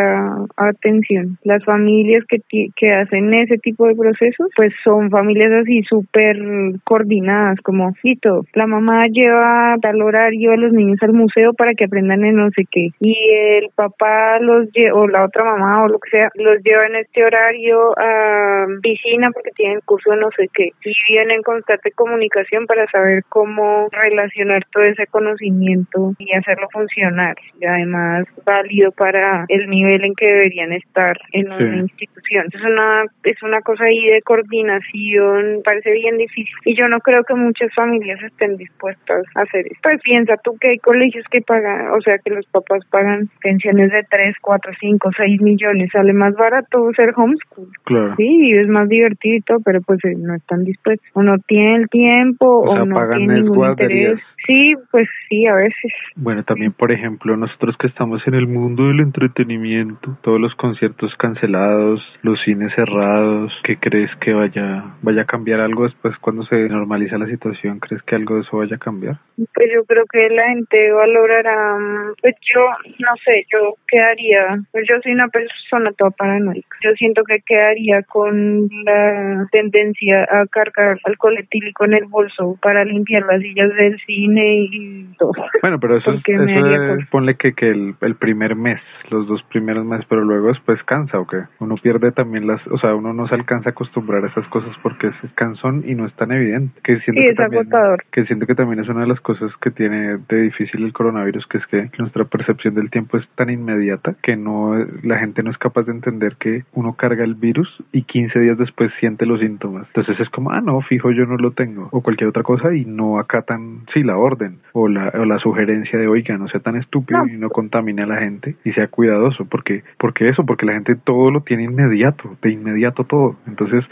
atención. 0.56 1.38
Las 1.43 1.64
familias 1.64 2.25
que, 2.29 2.41
que 2.76 2.93
hacen 2.93 3.32
ese 3.35 3.58
tipo 3.58 3.87
de 3.87 3.94
procesos, 3.94 4.49
pues 4.56 4.73
son 4.82 5.11
familias 5.11 5.52
así 5.52 5.82
súper 5.82 6.37
coordinadas, 6.85 7.61
como 7.62 7.93
Fito. 7.94 8.44
La 8.55 8.67
mamá 8.67 9.06
lleva 9.08 9.76
tal 9.81 10.00
horario 10.02 10.52
a 10.52 10.56
los 10.56 10.73
niños 10.73 10.99
al 11.02 11.12
museo 11.12 11.52
para 11.55 11.75
que 11.75 11.85
aprendan 11.85 12.25
en 12.25 12.37
no 12.37 12.50
sé 12.50 12.64
qué. 12.70 12.88
Y 13.00 13.17
el 13.32 13.70
papá 13.75 14.38
los 14.40 14.70
lleva, 14.73 14.99
o 14.99 15.08
la 15.08 15.25
otra 15.25 15.44
mamá 15.44 15.85
o 15.85 15.88
lo 15.88 15.99
que 15.99 16.11
sea, 16.11 16.31
los 16.35 16.62
lleva 16.62 16.87
en 16.87 16.97
este 16.97 17.25
horario 17.25 17.99
a 17.99 18.67
piscina 18.82 19.31
porque 19.32 19.50
tienen 19.56 19.81
curso 19.85 20.11
de 20.11 20.19
no 20.19 20.29
sé 20.37 20.49
qué. 20.52 20.70
Y 20.85 20.93
vienen 21.08 21.38
en 21.38 21.43
constante 21.43 21.90
comunicación 21.93 22.67
para 22.67 22.87
saber 22.90 23.25
cómo 23.29 23.88
relacionar 23.90 24.64
todo 24.73 24.85
ese 24.85 25.06
conocimiento 25.06 26.12
y 26.19 26.34
hacerlo 26.37 26.69
funcionar. 26.73 27.35
Y 27.61 27.67
además 27.67 28.27
válido 28.45 28.93
para 28.93 29.45
el 29.49 29.69
nivel 29.69 30.05
en 30.05 30.15
que 30.15 30.27
deberían 30.27 30.73
estar 30.73 31.17
en 31.33 31.51
una 31.51 31.77
institución. 31.77 32.47
Es 32.53 32.61
una, 32.63 33.05
es 33.23 33.43
una 33.43 33.61
cosa 33.61 33.85
ahí 33.85 34.07
de 34.07 34.23
coordinación, 34.23 35.63
parece 35.65 35.93
bien 35.93 36.19
difícil. 36.19 36.55
Y 36.65 36.77
yo 36.77 36.89
no 36.89 37.01
creo 37.01 37.25
que 37.25 37.35
muchas 37.35 37.73
familias 37.75 38.23
estén 38.23 38.57
dispuestas 38.57 39.25
a 39.35 39.43
hacer 39.43 39.67
esto. 39.67 39.81
Pues 39.83 40.01
piensa 40.03 40.35
tú 40.43 40.57
que 40.61 40.71
hay 40.71 40.79
colegios 40.79 41.25
que 41.31 41.41
pagan, 41.41 41.91
o 41.91 42.01
sea, 42.01 42.19
que 42.19 42.31
los 42.31 42.47
papás 42.47 42.81
pagan 42.91 43.29
pensiones 43.41 43.91
de 43.91 44.03
3, 44.09 44.37
4, 44.41 44.73
5, 44.81 45.11
6 45.17 45.41
millones. 45.43 45.91
Sale 45.93 46.13
más 46.13 46.35
barato 46.35 46.91
ser 46.97 47.13
homeschool. 47.17 47.69
Claro. 47.85 48.15
Sí, 48.17 48.53
es 48.53 48.69
más 48.69 48.89
divertido, 48.89 49.59
pero 49.65 49.81
pues 49.83 50.05
eh, 50.05 50.15
no 50.17 50.35
están 50.35 50.65
dispuestos. 50.65 51.09
O 51.15 51.23
no 51.23 51.37
tienen 51.47 51.83
el 51.83 51.89
tiempo 51.89 52.47
o, 52.47 52.85
no 52.85 53.09
tienen 53.09 53.45
ningún 53.45 53.71
interés. 53.71 54.21
Sí, 54.47 54.75
pues 54.91 55.09
sí, 55.29 55.47
a 55.47 55.55
veces. 55.55 55.93
Bueno, 56.16 56.44
también, 56.44 56.72
por 56.72 56.93
ejemplo, 56.93 57.37
nosotros 57.37 57.76
que 57.76 57.88
estamos 57.88 58.22
en 58.28 58.34
el 58.34 58.46
mundo 58.46 58.87
del 58.87 59.00
entretenimiento, 59.00 60.16
todos 60.22 60.40
los 60.40 60.55
conciertos 60.55 61.12
cancelados, 61.16 62.00
los 62.22 62.40
cines 62.44 62.72
cerrados, 62.75 63.52
¿qué 63.64 63.78
crees 63.78 64.11
que 64.20 64.32
vaya 64.32 64.94
vaya 65.02 65.22
a 65.22 65.26
cambiar 65.26 65.61
algo 65.61 65.84
después 65.84 66.16
cuando 66.19 66.44
se 66.44 66.69
normaliza 66.69 67.19
la 67.19 67.26
situación? 67.26 67.81
¿Crees 67.81 68.02
que 68.05 68.14
algo 68.14 68.37
de 68.37 68.43
eso 68.43 68.58
vaya 68.58 68.76
a 68.76 68.78
cambiar? 68.78 69.16
Pues 69.37 69.69
yo 69.75 69.84
creo 69.84 70.05
que 70.11 70.28
la 70.31 70.49
gente 70.50 70.93
valorará, 70.93 71.78
pues 72.22 72.37
yo 72.55 72.61
no 73.00 73.16
sé, 73.25 73.44
yo 73.52 73.75
quedaría, 73.88 74.62
pues 74.70 74.87
yo 74.88 74.94
soy 75.02 75.12
una 75.12 75.28
persona 75.28 75.90
toda 75.99 76.11
paranoica. 76.12 76.76
Yo 76.82 76.93
siento 76.93 77.25
que 77.25 77.40
quedaría 77.44 78.02
con 78.05 78.69
la 78.84 79.49
tendencia 79.50 80.22
a 80.31 80.46
cargar 80.46 80.99
alcohol 81.05 81.38
etílico 81.38 81.84
en 81.84 81.94
el 81.94 82.05
bolso 82.05 82.56
para 82.62 82.84
limpiar 82.84 83.25
las 83.25 83.43
sillas 83.43 83.75
del 83.75 83.99
cine 84.06 84.69
y 84.70 85.05
todo. 85.19 85.32
Bueno, 85.61 85.81
pero 85.81 86.04
eso, 86.11 86.12
es, 86.12 86.23
eso 86.27 87.06
ponle 87.11 87.35
que, 87.37 87.53
que 87.53 87.71
el, 87.71 87.95
el 88.01 88.15
primer 88.17 88.56
mes, 88.56 88.81
los 89.11 89.27
dos 89.27 89.43
primeros 89.45 89.85
meses, 89.85 90.06
pero 90.09 90.23
luego 90.25 90.49
después 90.49 90.83
cansa 90.85 91.19
o 91.19 91.27
que 91.27 91.39
uno 91.61 91.77
pierde 91.77 92.12
también 92.12 92.47
las, 92.47 92.65
o 92.69 92.79
sea, 92.79 92.95
uno 92.95 93.12
no 93.12 93.29
se 93.29 93.35
alcanza 93.35 93.71
a 93.71 93.73
acostumbrar 93.73 94.25
a 94.25 94.29
esas 94.29 94.47
cosas 94.49 94.75
porque 94.83 95.09
es 95.09 95.15
cansón 95.35 95.85
y 95.87 95.95
no 95.95 96.06
es 96.06 96.15
tan 96.15 96.33
evidente. 96.33 96.81
Que 96.83 96.99
siento 97.01 97.21
sí, 97.21 97.27
que 97.27 97.31
es 97.31 97.41
agotador. 97.41 98.05
Que 98.11 98.25
siento 98.25 98.47
que 98.47 98.55
también 98.55 98.81
es 98.81 98.89
una 98.89 99.03
de 99.03 99.09
las 99.09 99.21
cosas 99.21 99.51
que 99.61 99.71
tiene 99.71 100.19
de 100.29 100.43
difícil 100.43 100.85
el 100.85 100.93
coronavirus, 100.93 101.47
que 101.47 101.59
es 101.59 101.67
que 101.67 101.91
nuestra 101.99 102.25
percepción 102.25 102.75
del 102.75 102.91
tiempo 102.91 103.17
es 103.17 103.29
tan 103.35 103.50
inmediata 103.50 104.15
que 104.23 104.37
no 104.37 104.75
la 105.03 105.19
gente 105.19 105.43
no 105.43 105.50
es 105.50 105.59
capaz 105.59 105.85
de 105.85 105.93
entender 105.93 106.37
que 106.37 106.65
uno 106.73 106.95
carga 106.95 107.25
el 107.25 107.35
virus 107.35 107.69
y 107.93 108.03
15 108.03 108.39
días 108.39 108.59
después 108.59 108.93
siente 109.00 109.27
los 109.27 109.41
síntomas. 109.41 109.87
Entonces 109.89 110.19
es 110.21 110.29
como, 110.31 110.50
ah, 110.50 110.61
no, 110.61 110.81
fijo, 110.83 111.11
yo 111.11 111.27
no 111.27 111.37
lo 111.37 111.53
tengo 111.53 111.89
o 111.91 112.00
cualquier 112.03 112.29
otra 112.29 112.43
cosa 112.43 112.75
y 112.75 112.85
no 112.85 113.19
acatan, 113.19 113.81
sí, 113.93 114.03
la 114.03 114.17
orden 114.17 114.59
o 114.73 114.89
la, 114.89 115.09
o 115.15 115.25
la 115.25 115.39
sugerencia 115.39 115.94
de, 115.96 116.08
oiga, 116.08 116.37
no 116.38 116.49
sea 116.49 116.61
tan 116.61 116.76
estúpido 116.76 117.26
y 117.26 117.37
no 117.37 117.50
contamine 117.50 118.02
a 118.02 118.06
la 118.06 118.19
gente 118.19 118.56
y 118.64 118.73
sea 118.73 118.88
cuidadoso, 118.88 119.46
porque 119.46 119.82
porque 119.99 120.29
eso, 120.29 120.44
porque 120.44 120.67
la 120.67 120.75
gente 120.75 120.96
todo 120.96 121.31
lo 121.31 121.41
tiene 121.41 121.64
inmediato, 121.64 122.37
de 122.43 122.50
inmediato 122.50 123.05
todo. 123.05 123.37
Entonces, 123.46 123.85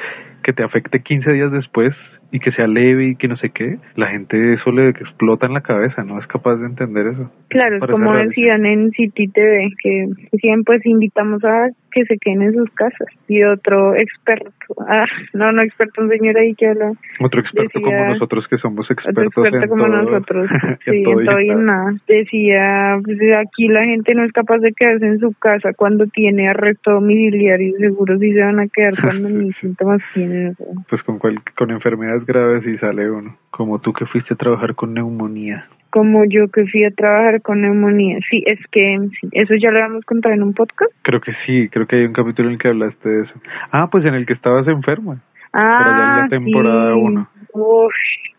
que 0.43 0.53
te 0.53 0.63
afecte 0.63 1.01
15 1.01 1.33
días 1.33 1.53
después 1.53 1.95
y 2.33 2.41
que 2.41 2.51
sea 2.53 2.67
leve 2.67 3.09
y 3.09 3.17
que 3.17 3.29
no 3.29 3.37
sé 3.37 3.51
qué, 3.51 3.79
la 3.95 4.09
gente 4.09 4.55
eso 4.55 4.73
le 4.73 4.89
explota 4.89 5.47
en 5.47 5.53
la 5.53 5.61
cabeza, 5.61 6.03
no 6.03 6.19
es 6.19 6.27
capaz 6.27 6.57
de 6.57 6.67
entender 6.67 7.09
eso. 7.09 7.31
Claro, 7.49 7.77
es 7.77 7.91
como 7.91 8.15
decían 8.15 8.65
en 8.65 8.91
City 8.93 9.29
TV, 9.29 9.69
que 9.83 10.07
siempre 10.39 10.79
pues 10.79 10.87
invitamos 10.87 11.45
a 11.45 11.69
que 11.93 12.05
se 12.05 12.19
queden 12.19 12.43
en 12.43 12.55
sus 12.55 12.71
casas. 12.71 13.09
Y 13.29 13.43
otro 13.43 13.95
experto, 13.95 14.51
ah, 14.89 15.05
no, 15.35 15.53
no 15.53 15.63
experto, 15.63 16.03
un 16.03 16.09
señor 16.09 16.37
ahí 16.37 16.55
que 16.55 16.69
habla. 16.69 16.93
Otro 17.21 17.41
experto 17.41 17.81
como 17.81 18.05
nosotros 18.07 18.47
que 18.49 18.59
somos 18.59 18.91
expertos 18.91 19.45
experto 19.45 19.69
como 19.69 19.87
nosotros, 19.87 20.49
sí, 20.85 21.03
en 21.07 21.25
todo 21.25 21.41
y 21.41 21.49
nada. 21.49 21.93
Decía, 22.09 22.99
pues 23.05 23.19
aquí 23.39 23.69
la 23.69 23.85
gente 23.85 24.15
no 24.15 24.25
es 24.25 24.33
capaz 24.33 24.59
de 24.59 24.73
quedarse 24.73 25.07
en 25.07 25.19
su 25.19 25.33
casa 25.39 25.73
cuando 25.77 26.07
tiene 26.07 26.49
arresto 26.49 26.93
domiciliario, 26.93 27.77
seguro 27.79 28.19
si 28.19 28.33
se 28.33 28.41
van 28.41 28.61
a 28.61 28.69
quedar 28.69 28.95
cuando 29.01 29.29
mis 29.29 29.57
síntomas 29.57 30.01
tienen. 30.15 30.55
Pues 30.89 31.03
con, 31.03 31.19
cual, 31.19 31.41
con 31.57 31.71
enfermedades 31.71 32.25
graves 32.27 32.67
y 32.67 32.79
sale 32.79 33.11
uno. 33.11 33.37
Como 33.51 33.79
tú 33.81 33.93
que 33.93 34.07
fuiste 34.07 34.35
a 34.35 34.37
trabajar 34.37 34.75
con 34.75 34.95
neumonía. 34.95 35.67
Como 35.93 36.25
yo 36.25 36.49
que 36.49 36.65
fui 36.67 36.85
a 36.85 36.91
trabajar 36.91 37.43
con 37.43 37.61
neumonía. 37.61 38.19
Sí, 38.31 38.43
es 38.47 38.59
que 38.71 38.97
eso 39.33 39.55
ya 39.61 39.71
lo 39.71 39.79
habíamos 39.79 40.05
contado 40.07 40.35
en 40.35 40.43
un 40.43 40.55
podcast. 40.55 40.91
Creo 41.03 41.21
que 41.21 41.33
sí, 41.45 41.69
creo 41.69 41.87
que 41.87 41.97
hay 41.97 42.05
un 42.07 42.15
capítulo 42.15 42.49
en 42.49 42.55
el 42.55 42.59
que 42.59 42.69
hablaste 42.69 43.09
de 43.09 43.23
eso. 43.25 43.35
Ah, 43.71 43.89
pues 43.93 44.05
en 44.07 44.15
el 44.15 44.25
que 44.25 44.33
estabas 44.33 44.67
enferma. 44.69 45.21
Ah, 45.53 45.79
Pero 45.79 45.97
ya 45.97 46.15
en 46.15 46.23
la 46.23 46.29
temporada 46.29 46.95
1. 46.97 47.29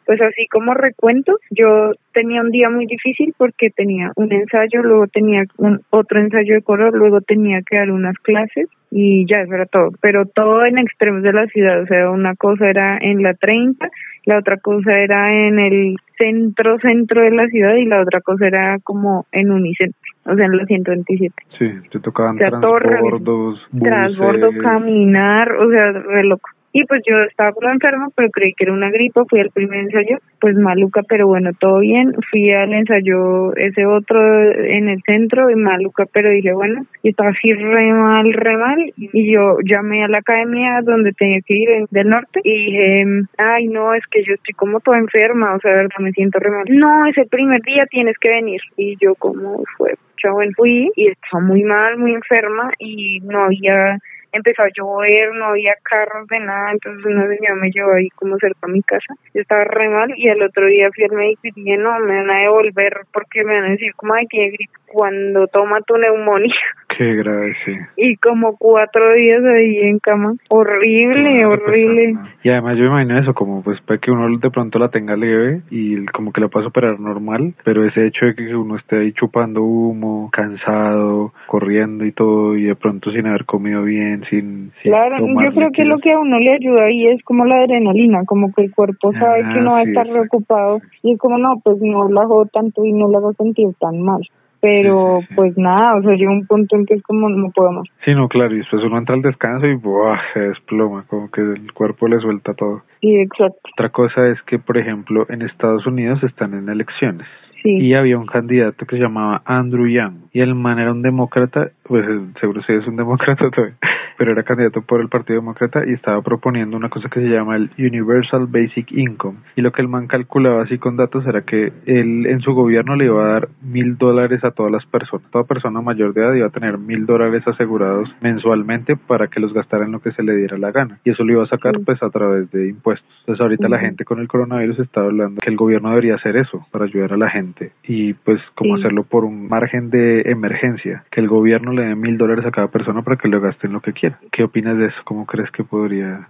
pues 0.06 0.22
así 0.22 0.48
como 0.48 0.74
recuento, 0.74 1.38
yo 1.52 1.92
tenía 2.12 2.42
un 2.42 2.50
día 2.50 2.72
muy 2.72 2.88
difícil 2.88 3.36
porque 3.38 3.70
tenía 3.70 4.12
un 4.16 4.34
ensayo, 4.34 4.82
luego 4.82 5.06
tenía 5.08 5.44
un, 5.58 5.82
otro 5.92 6.20
ensayo 6.20 6.56
de 6.56 6.64
color, 6.64 6.94
luego 6.98 7.22
tenía 7.22 7.62
que 7.62 7.78
dar 7.78 7.92
unas 7.92 8.18
clases 8.18 8.68
y 8.90 9.26
ya, 9.28 9.42
eso 9.42 9.54
era 9.54 9.66
todo, 9.66 9.90
pero 10.02 10.26
todo 10.26 10.66
en 10.66 10.78
extremos 10.78 11.24
de 11.24 11.34
la 11.34 11.48
ciudad, 11.48 11.82
o 11.82 11.86
sea, 11.88 12.10
una 12.10 12.36
cosa 12.36 12.68
era 12.70 12.98
en 12.98 13.24
la 13.24 13.34
30, 13.34 13.88
la 14.26 14.40
otra 14.40 14.58
cosa 14.58 14.98
era 15.00 15.48
en 15.48 15.60
el 15.60 15.96
centro, 16.24 16.80
centro 16.80 17.22
de 17.22 17.32
la 17.32 17.48
ciudad 17.48 17.76
y 17.76 17.86
la 17.86 18.02
otra 18.02 18.22
cosa 18.22 18.48
era 18.48 18.78
como 18.84 19.26
en 19.32 19.52
Unicentro, 19.52 20.00
o 20.26 20.36
sea, 20.36 20.46
en 20.46 20.58
la 20.58 20.66
127. 20.66 21.36
Sí, 21.58 21.70
te 21.92 22.00
tocaban 22.00 22.36
o 22.36 22.38
sea, 22.40 22.50
transbordos, 22.50 23.60
Transbordo, 23.78 24.50
caminar, 24.62 25.52
o 25.52 25.70
sea, 25.70 25.92
re 25.92 26.24
loco. 26.24 26.50
Y 26.74 26.84
pues 26.86 27.02
yo 27.08 27.22
estaba 27.22 27.52
por 27.52 27.66
enferma, 27.66 28.10
pero 28.16 28.30
creí 28.32 28.54
que 28.54 28.64
era 28.66 28.74
una 28.74 28.90
gripa, 28.90 29.24
fui 29.30 29.40
al 29.40 29.52
primer 29.52 29.82
ensayo, 29.82 30.18
pues 30.42 30.56
maluca, 30.56 31.02
pero 31.08 31.28
bueno, 31.28 31.52
todo 31.60 31.80
bien. 31.80 32.14
Fui 32.32 32.52
al 32.52 32.74
ensayo 32.74 33.56
ese 33.56 33.86
otro 33.86 34.20
en 34.52 34.90
el 34.90 35.00
centro 35.06 35.52
y 35.52 35.56
maluca, 35.56 36.06
pero 36.12 36.32
dije, 36.32 36.52
bueno, 36.52 36.84
y 37.04 37.10
estaba 37.10 37.30
así 37.30 37.54
re 37.54 37.94
mal, 37.94 38.34
re 38.34 38.58
mal. 38.58 38.94
Y 38.98 39.32
yo 39.32 39.58
llamé 39.64 40.04
a 40.04 40.08
la 40.08 40.18
academia 40.18 40.82
donde 40.82 41.12
tenía 41.12 41.42
que 41.46 41.54
ir 41.54 41.70
del 41.92 42.10
norte 42.10 42.42
y 42.44 42.66
dije, 42.66 43.06
ay, 43.38 43.68
no, 43.68 43.94
es 43.94 44.04
que 44.08 44.24
yo 44.24 44.34
estoy 44.34 44.56
como 44.56 44.80
toda 44.80 44.98
enferma, 44.98 45.54
o 45.54 45.60
sea, 45.60 45.74
verdad, 45.74 46.00
me 46.00 46.12
siento 46.12 46.40
re 46.40 46.50
mal. 46.50 46.66
No, 46.70 47.06
ese 47.06 47.26
primer 47.26 47.62
día 47.62 47.86
tienes 47.86 48.18
que 48.18 48.30
venir. 48.30 48.62
Y 48.78 48.98
yo 49.00 49.14
como 49.14 49.64
fue, 49.78 49.94
bueno, 50.32 50.52
fui 50.56 50.90
y 50.96 51.08
estaba 51.08 51.44
muy 51.44 51.64
mal, 51.64 51.98
muy 51.98 52.14
enferma 52.14 52.72
y 52.80 53.20
no 53.22 53.44
había 53.46 54.00
empezó 54.34 54.64
a 54.64 54.70
llover, 54.76 55.34
no 55.36 55.46
había 55.46 55.74
carros 55.84 56.28
de 56.28 56.40
nada, 56.40 56.72
entonces 56.72 57.06
una 57.06 57.28
señora 57.28 57.56
me 57.56 57.72
llevó 57.72 57.94
ahí 57.94 58.10
como 58.10 58.38
cerca 58.40 58.60
a 58.64 58.68
mi 58.68 58.82
casa, 58.82 59.14
yo 59.34 59.42
estaba 59.42 59.64
re 59.64 59.90
mal 59.90 60.12
y 60.18 60.28
al 60.28 60.42
otro 60.42 60.66
día 60.66 60.90
fui 60.94 61.06
al 61.06 61.12
médico 61.12 61.42
y 61.44 61.52
dije, 61.52 61.78
no, 61.78 61.98
me 62.00 62.18
van 62.18 62.32
a 62.32 62.42
devolver 62.42 63.02
porque 63.14 63.44
me 63.44 63.54
van 63.54 63.66
a 63.66 63.72
decir 63.72 63.94
como, 63.96 64.14
hay 64.16 64.28
que 64.28 64.50
gripe 64.50 64.74
cuando 64.88 65.48
toma 65.48 65.82
tu 65.82 65.98
neumonía. 65.98 66.54
Qué 66.98 67.16
grave, 67.16 67.54
sí. 67.66 67.72
Y 67.98 68.18
como 68.18 68.56
cuatro 68.58 69.14
días 69.14 69.42
ahí 69.44 69.80
en 69.82 70.00
cama, 70.00 70.34
horrible, 70.50 71.46
horrible. 71.46 72.16
Y 72.44 72.50
además 72.50 72.78
yo 72.78 72.84
me 72.84 73.02
imagino 73.02 73.20
eso, 73.20 73.34
como 73.34 73.64
pues 73.64 73.82
para 73.82 74.00
que 74.00 74.12
uno 74.12 74.38
de 74.38 74.52
pronto 74.52 74.80
la 74.80 74.90
tenga 74.90 75.16
leve 75.16 75.62
y 75.72 76.06
como 76.08 76.32
que 76.32 76.42
la 76.42 76.50
pueda 76.50 76.66
superar 76.66 77.00
normal, 77.00 77.54
pero 77.64 77.86
ese 77.86 78.08
hecho 78.08 78.26
de 78.26 78.36
que 78.36 78.56
uno 78.56 78.78
esté 78.78 79.00
ahí 79.00 79.14
chupando 79.14 79.64
humo, 79.64 80.30
cansado, 80.32 81.34
corriendo 81.48 82.06
y 82.06 82.12
todo, 82.12 82.56
y 82.56 82.64
de 82.64 82.76
pronto 82.76 83.12
sin 83.12 83.28
haber 83.28 83.46
comido 83.46 83.84
bien, 83.84 84.24
sin... 84.30 84.72
claro, 84.84 85.18
yo 85.20 85.52
creo 85.54 85.72
que 85.72 85.86
lo 85.86 85.98
que 86.00 86.12
a 86.12 86.20
uno 86.20 86.40
le 86.40 86.54
ayuda 86.54 86.86
ahí 86.86 87.08
es 87.08 87.24
como 87.24 87.46
la 87.46 87.58
adrenalina, 87.58 88.24
como 88.26 88.52
que 88.54 88.64
el 88.64 88.72
cuerpo 88.72 89.14
sabe 89.14 89.44
que 89.54 89.62
no 89.62 89.72
va 89.74 89.80
a 89.80 89.84
estar 89.84 90.08
preocupado 90.08 90.80
y 91.02 91.14
es 91.14 91.20
como 91.20 91.38
no, 91.38 91.56
pues 91.64 91.78
no 91.82 92.10
la 92.10 92.22
hago 92.22 92.46
tanto 92.46 92.84
y 92.86 92.92
no 92.92 93.10
la 93.10 93.18
hago 93.18 93.34
sentir 93.34 93.70
tan 93.80 94.02
mal. 94.02 94.22
Pero 94.64 95.20
pues 95.36 95.58
nada, 95.58 95.98
o 95.98 96.02
sea, 96.04 96.16
llega 96.16 96.32
un 96.32 96.48
punto 96.48 96.78
en 96.78 96.86
que 96.86 96.94
es 96.94 97.04
como 97.04 97.28
no 97.28 97.52
puedo 97.54 97.70
más. 97.74 97.84
Sí, 98.06 98.16
no, 98.16 98.30
claro, 98.30 98.56
y 98.56 98.60
después 98.60 98.82
uno 98.82 98.98
entra 98.98 99.14
al 99.14 99.22
descanso 99.22 99.68
y 99.68 99.76
¡buah! 99.76 100.18
se 100.34 100.40
desploma, 100.40 101.04
como 101.10 101.30
que 101.30 101.42
el 101.42 101.74
cuerpo 101.74 102.08
le 102.08 102.18
suelta 102.22 102.54
todo. 102.54 102.82
Sí, 103.02 103.14
exacto. 103.14 103.60
Otra 103.74 103.90
cosa 103.90 104.26
es 104.30 104.42
que, 104.44 104.60
por 104.60 104.78
ejemplo, 104.78 105.26
en 105.28 105.42
Estados 105.42 105.86
Unidos 105.86 106.24
están 106.24 106.54
en 106.54 106.70
elecciones. 106.70 107.28
Sí. 107.64 107.70
Y 107.78 107.94
había 107.94 108.18
un 108.18 108.26
candidato 108.26 108.86
que 108.86 108.98
se 108.98 109.02
llamaba 109.02 109.42
Andrew 109.46 109.88
Yang. 109.88 110.24
Y 110.34 110.42
el 110.42 110.54
man 110.56 110.80
era 110.80 110.92
un 110.92 111.02
demócrata, 111.02 111.70
pues 111.84 112.06
seguro 112.42 112.62
sí 112.64 112.74
es 112.74 112.86
un 112.88 112.96
demócrata 112.98 113.50
todavía, 113.50 113.76
pero 114.18 114.32
era 114.32 114.44
candidato 114.44 114.82
por 114.82 115.00
el 115.00 115.08
Partido 115.10 115.40
Demócrata 115.40 115.84
y 115.88 115.94
estaba 115.94 116.22
proponiendo 116.22 116.76
una 116.76 116.90
cosa 116.90 117.08
que 117.10 117.20
se 117.22 117.28
llama 117.28 117.56
el 117.56 117.70
Universal 117.78 118.48
Basic 118.48 118.92
Income. 118.92 119.40
Y 119.56 119.62
lo 119.62 119.72
que 119.72 119.82
el 119.82 119.88
man 119.88 120.08
calculaba 120.08 120.64
así 120.64 120.78
con 120.78 120.98
datos 120.98 121.26
era 121.26 121.42
que 121.44 121.72
él 121.86 122.26
en 122.26 122.42
su 122.42 122.54
gobierno 122.54 122.96
le 122.96 123.06
iba 123.06 123.24
a 123.24 123.34
dar 123.34 123.50
mil 123.62 123.98
dólares 123.98 124.44
a 124.44 124.52
todas 124.52 124.72
las 124.72 124.86
personas. 124.88 125.30
Toda 125.32 125.46
persona 125.46 125.82
mayor 125.82 126.14
de 126.14 126.22
edad 126.22 126.34
iba 126.34 126.48
a 126.48 126.52
tener 126.52 126.78
mil 126.78 127.06
dólares 127.06 127.44
asegurados 127.48 128.10
mensualmente 128.22 128.96
para 128.96 129.28
que 129.28 129.40
los 129.40 129.54
gastara 129.54 129.86
en 129.86 129.92
lo 129.92 130.00
que 130.02 130.12
se 130.12 130.24
le 130.24 130.36
diera 130.36 130.58
la 130.58 130.72
gana. 130.72 131.00
Y 131.06 131.12
eso 131.12 131.24
lo 131.24 131.34
iba 131.34 131.44
a 131.44 131.48
sacar 131.48 131.76
Sí. 131.78 131.84
pues 131.86 132.02
a 132.04 132.10
través 132.10 132.52
de 132.52 132.70
impuestos. 132.70 133.08
Entonces 133.22 133.42
ahorita 133.42 133.70
la 133.70 133.80
gente 133.80 134.04
con 134.04 134.20
el 134.20 134.28
coronavirus 134.28 134.80
está 134.80 135.02
hablando 135.02 135.42
que 135.42 135.50
el 135.50 135.56
gobierno 135.56 135.90
debería 135.90 136.16
hacer 136.16 136.36
eso 136.38 136.66
para 136.72 136.86
ayudar 136.86 137.14
a 137.14 137.18
la 137.18 137.30
gente 137.30 137.53
y 137.84 138.14
pues 138.14 138.42
como 138.56 138.76
Sí. 138.78 138.82
hacerlo 138.84 139.04
por 139.04 139.26
un 139.26 139.48
margen 139.48 139.90
de 139.90 140.22
emergencia, 140.22 141.04
que 141.12 141.20
el 141.22 141.28
gobierno 141.28 141.72
le 141.74 141.84
dé 141.86 141.96
mil 141.96 142.18
dólares 142.18 142.46
a 142.46 142.52
cada 142.52 142.68
persona 142.68 143.02
para 143.02 143.18
que 143.18 143.28
lo 143.28 143.40
gaste 143.42 143.68
en 143.68 143.74
lo 143.74 143.82
que 143.82 143.94
quiera. 143.94 144.20
¿Qué 144.32 144.44
opinas 144.44 144.78
de 144.78 144.88
eso? 144.88 144.98
¿Cómo 145.06 145.26
crees 145.26 145.50
que 145.52 145.64
podría, 145.64 146.28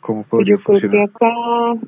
cómo 0.00 0.24
podría 0.24 0.56
Yo 0.56 0.62
creo 0.62 0.80
que 0.80 0.88
funcionar? 0.88 1.08
acá, 1.08 1.28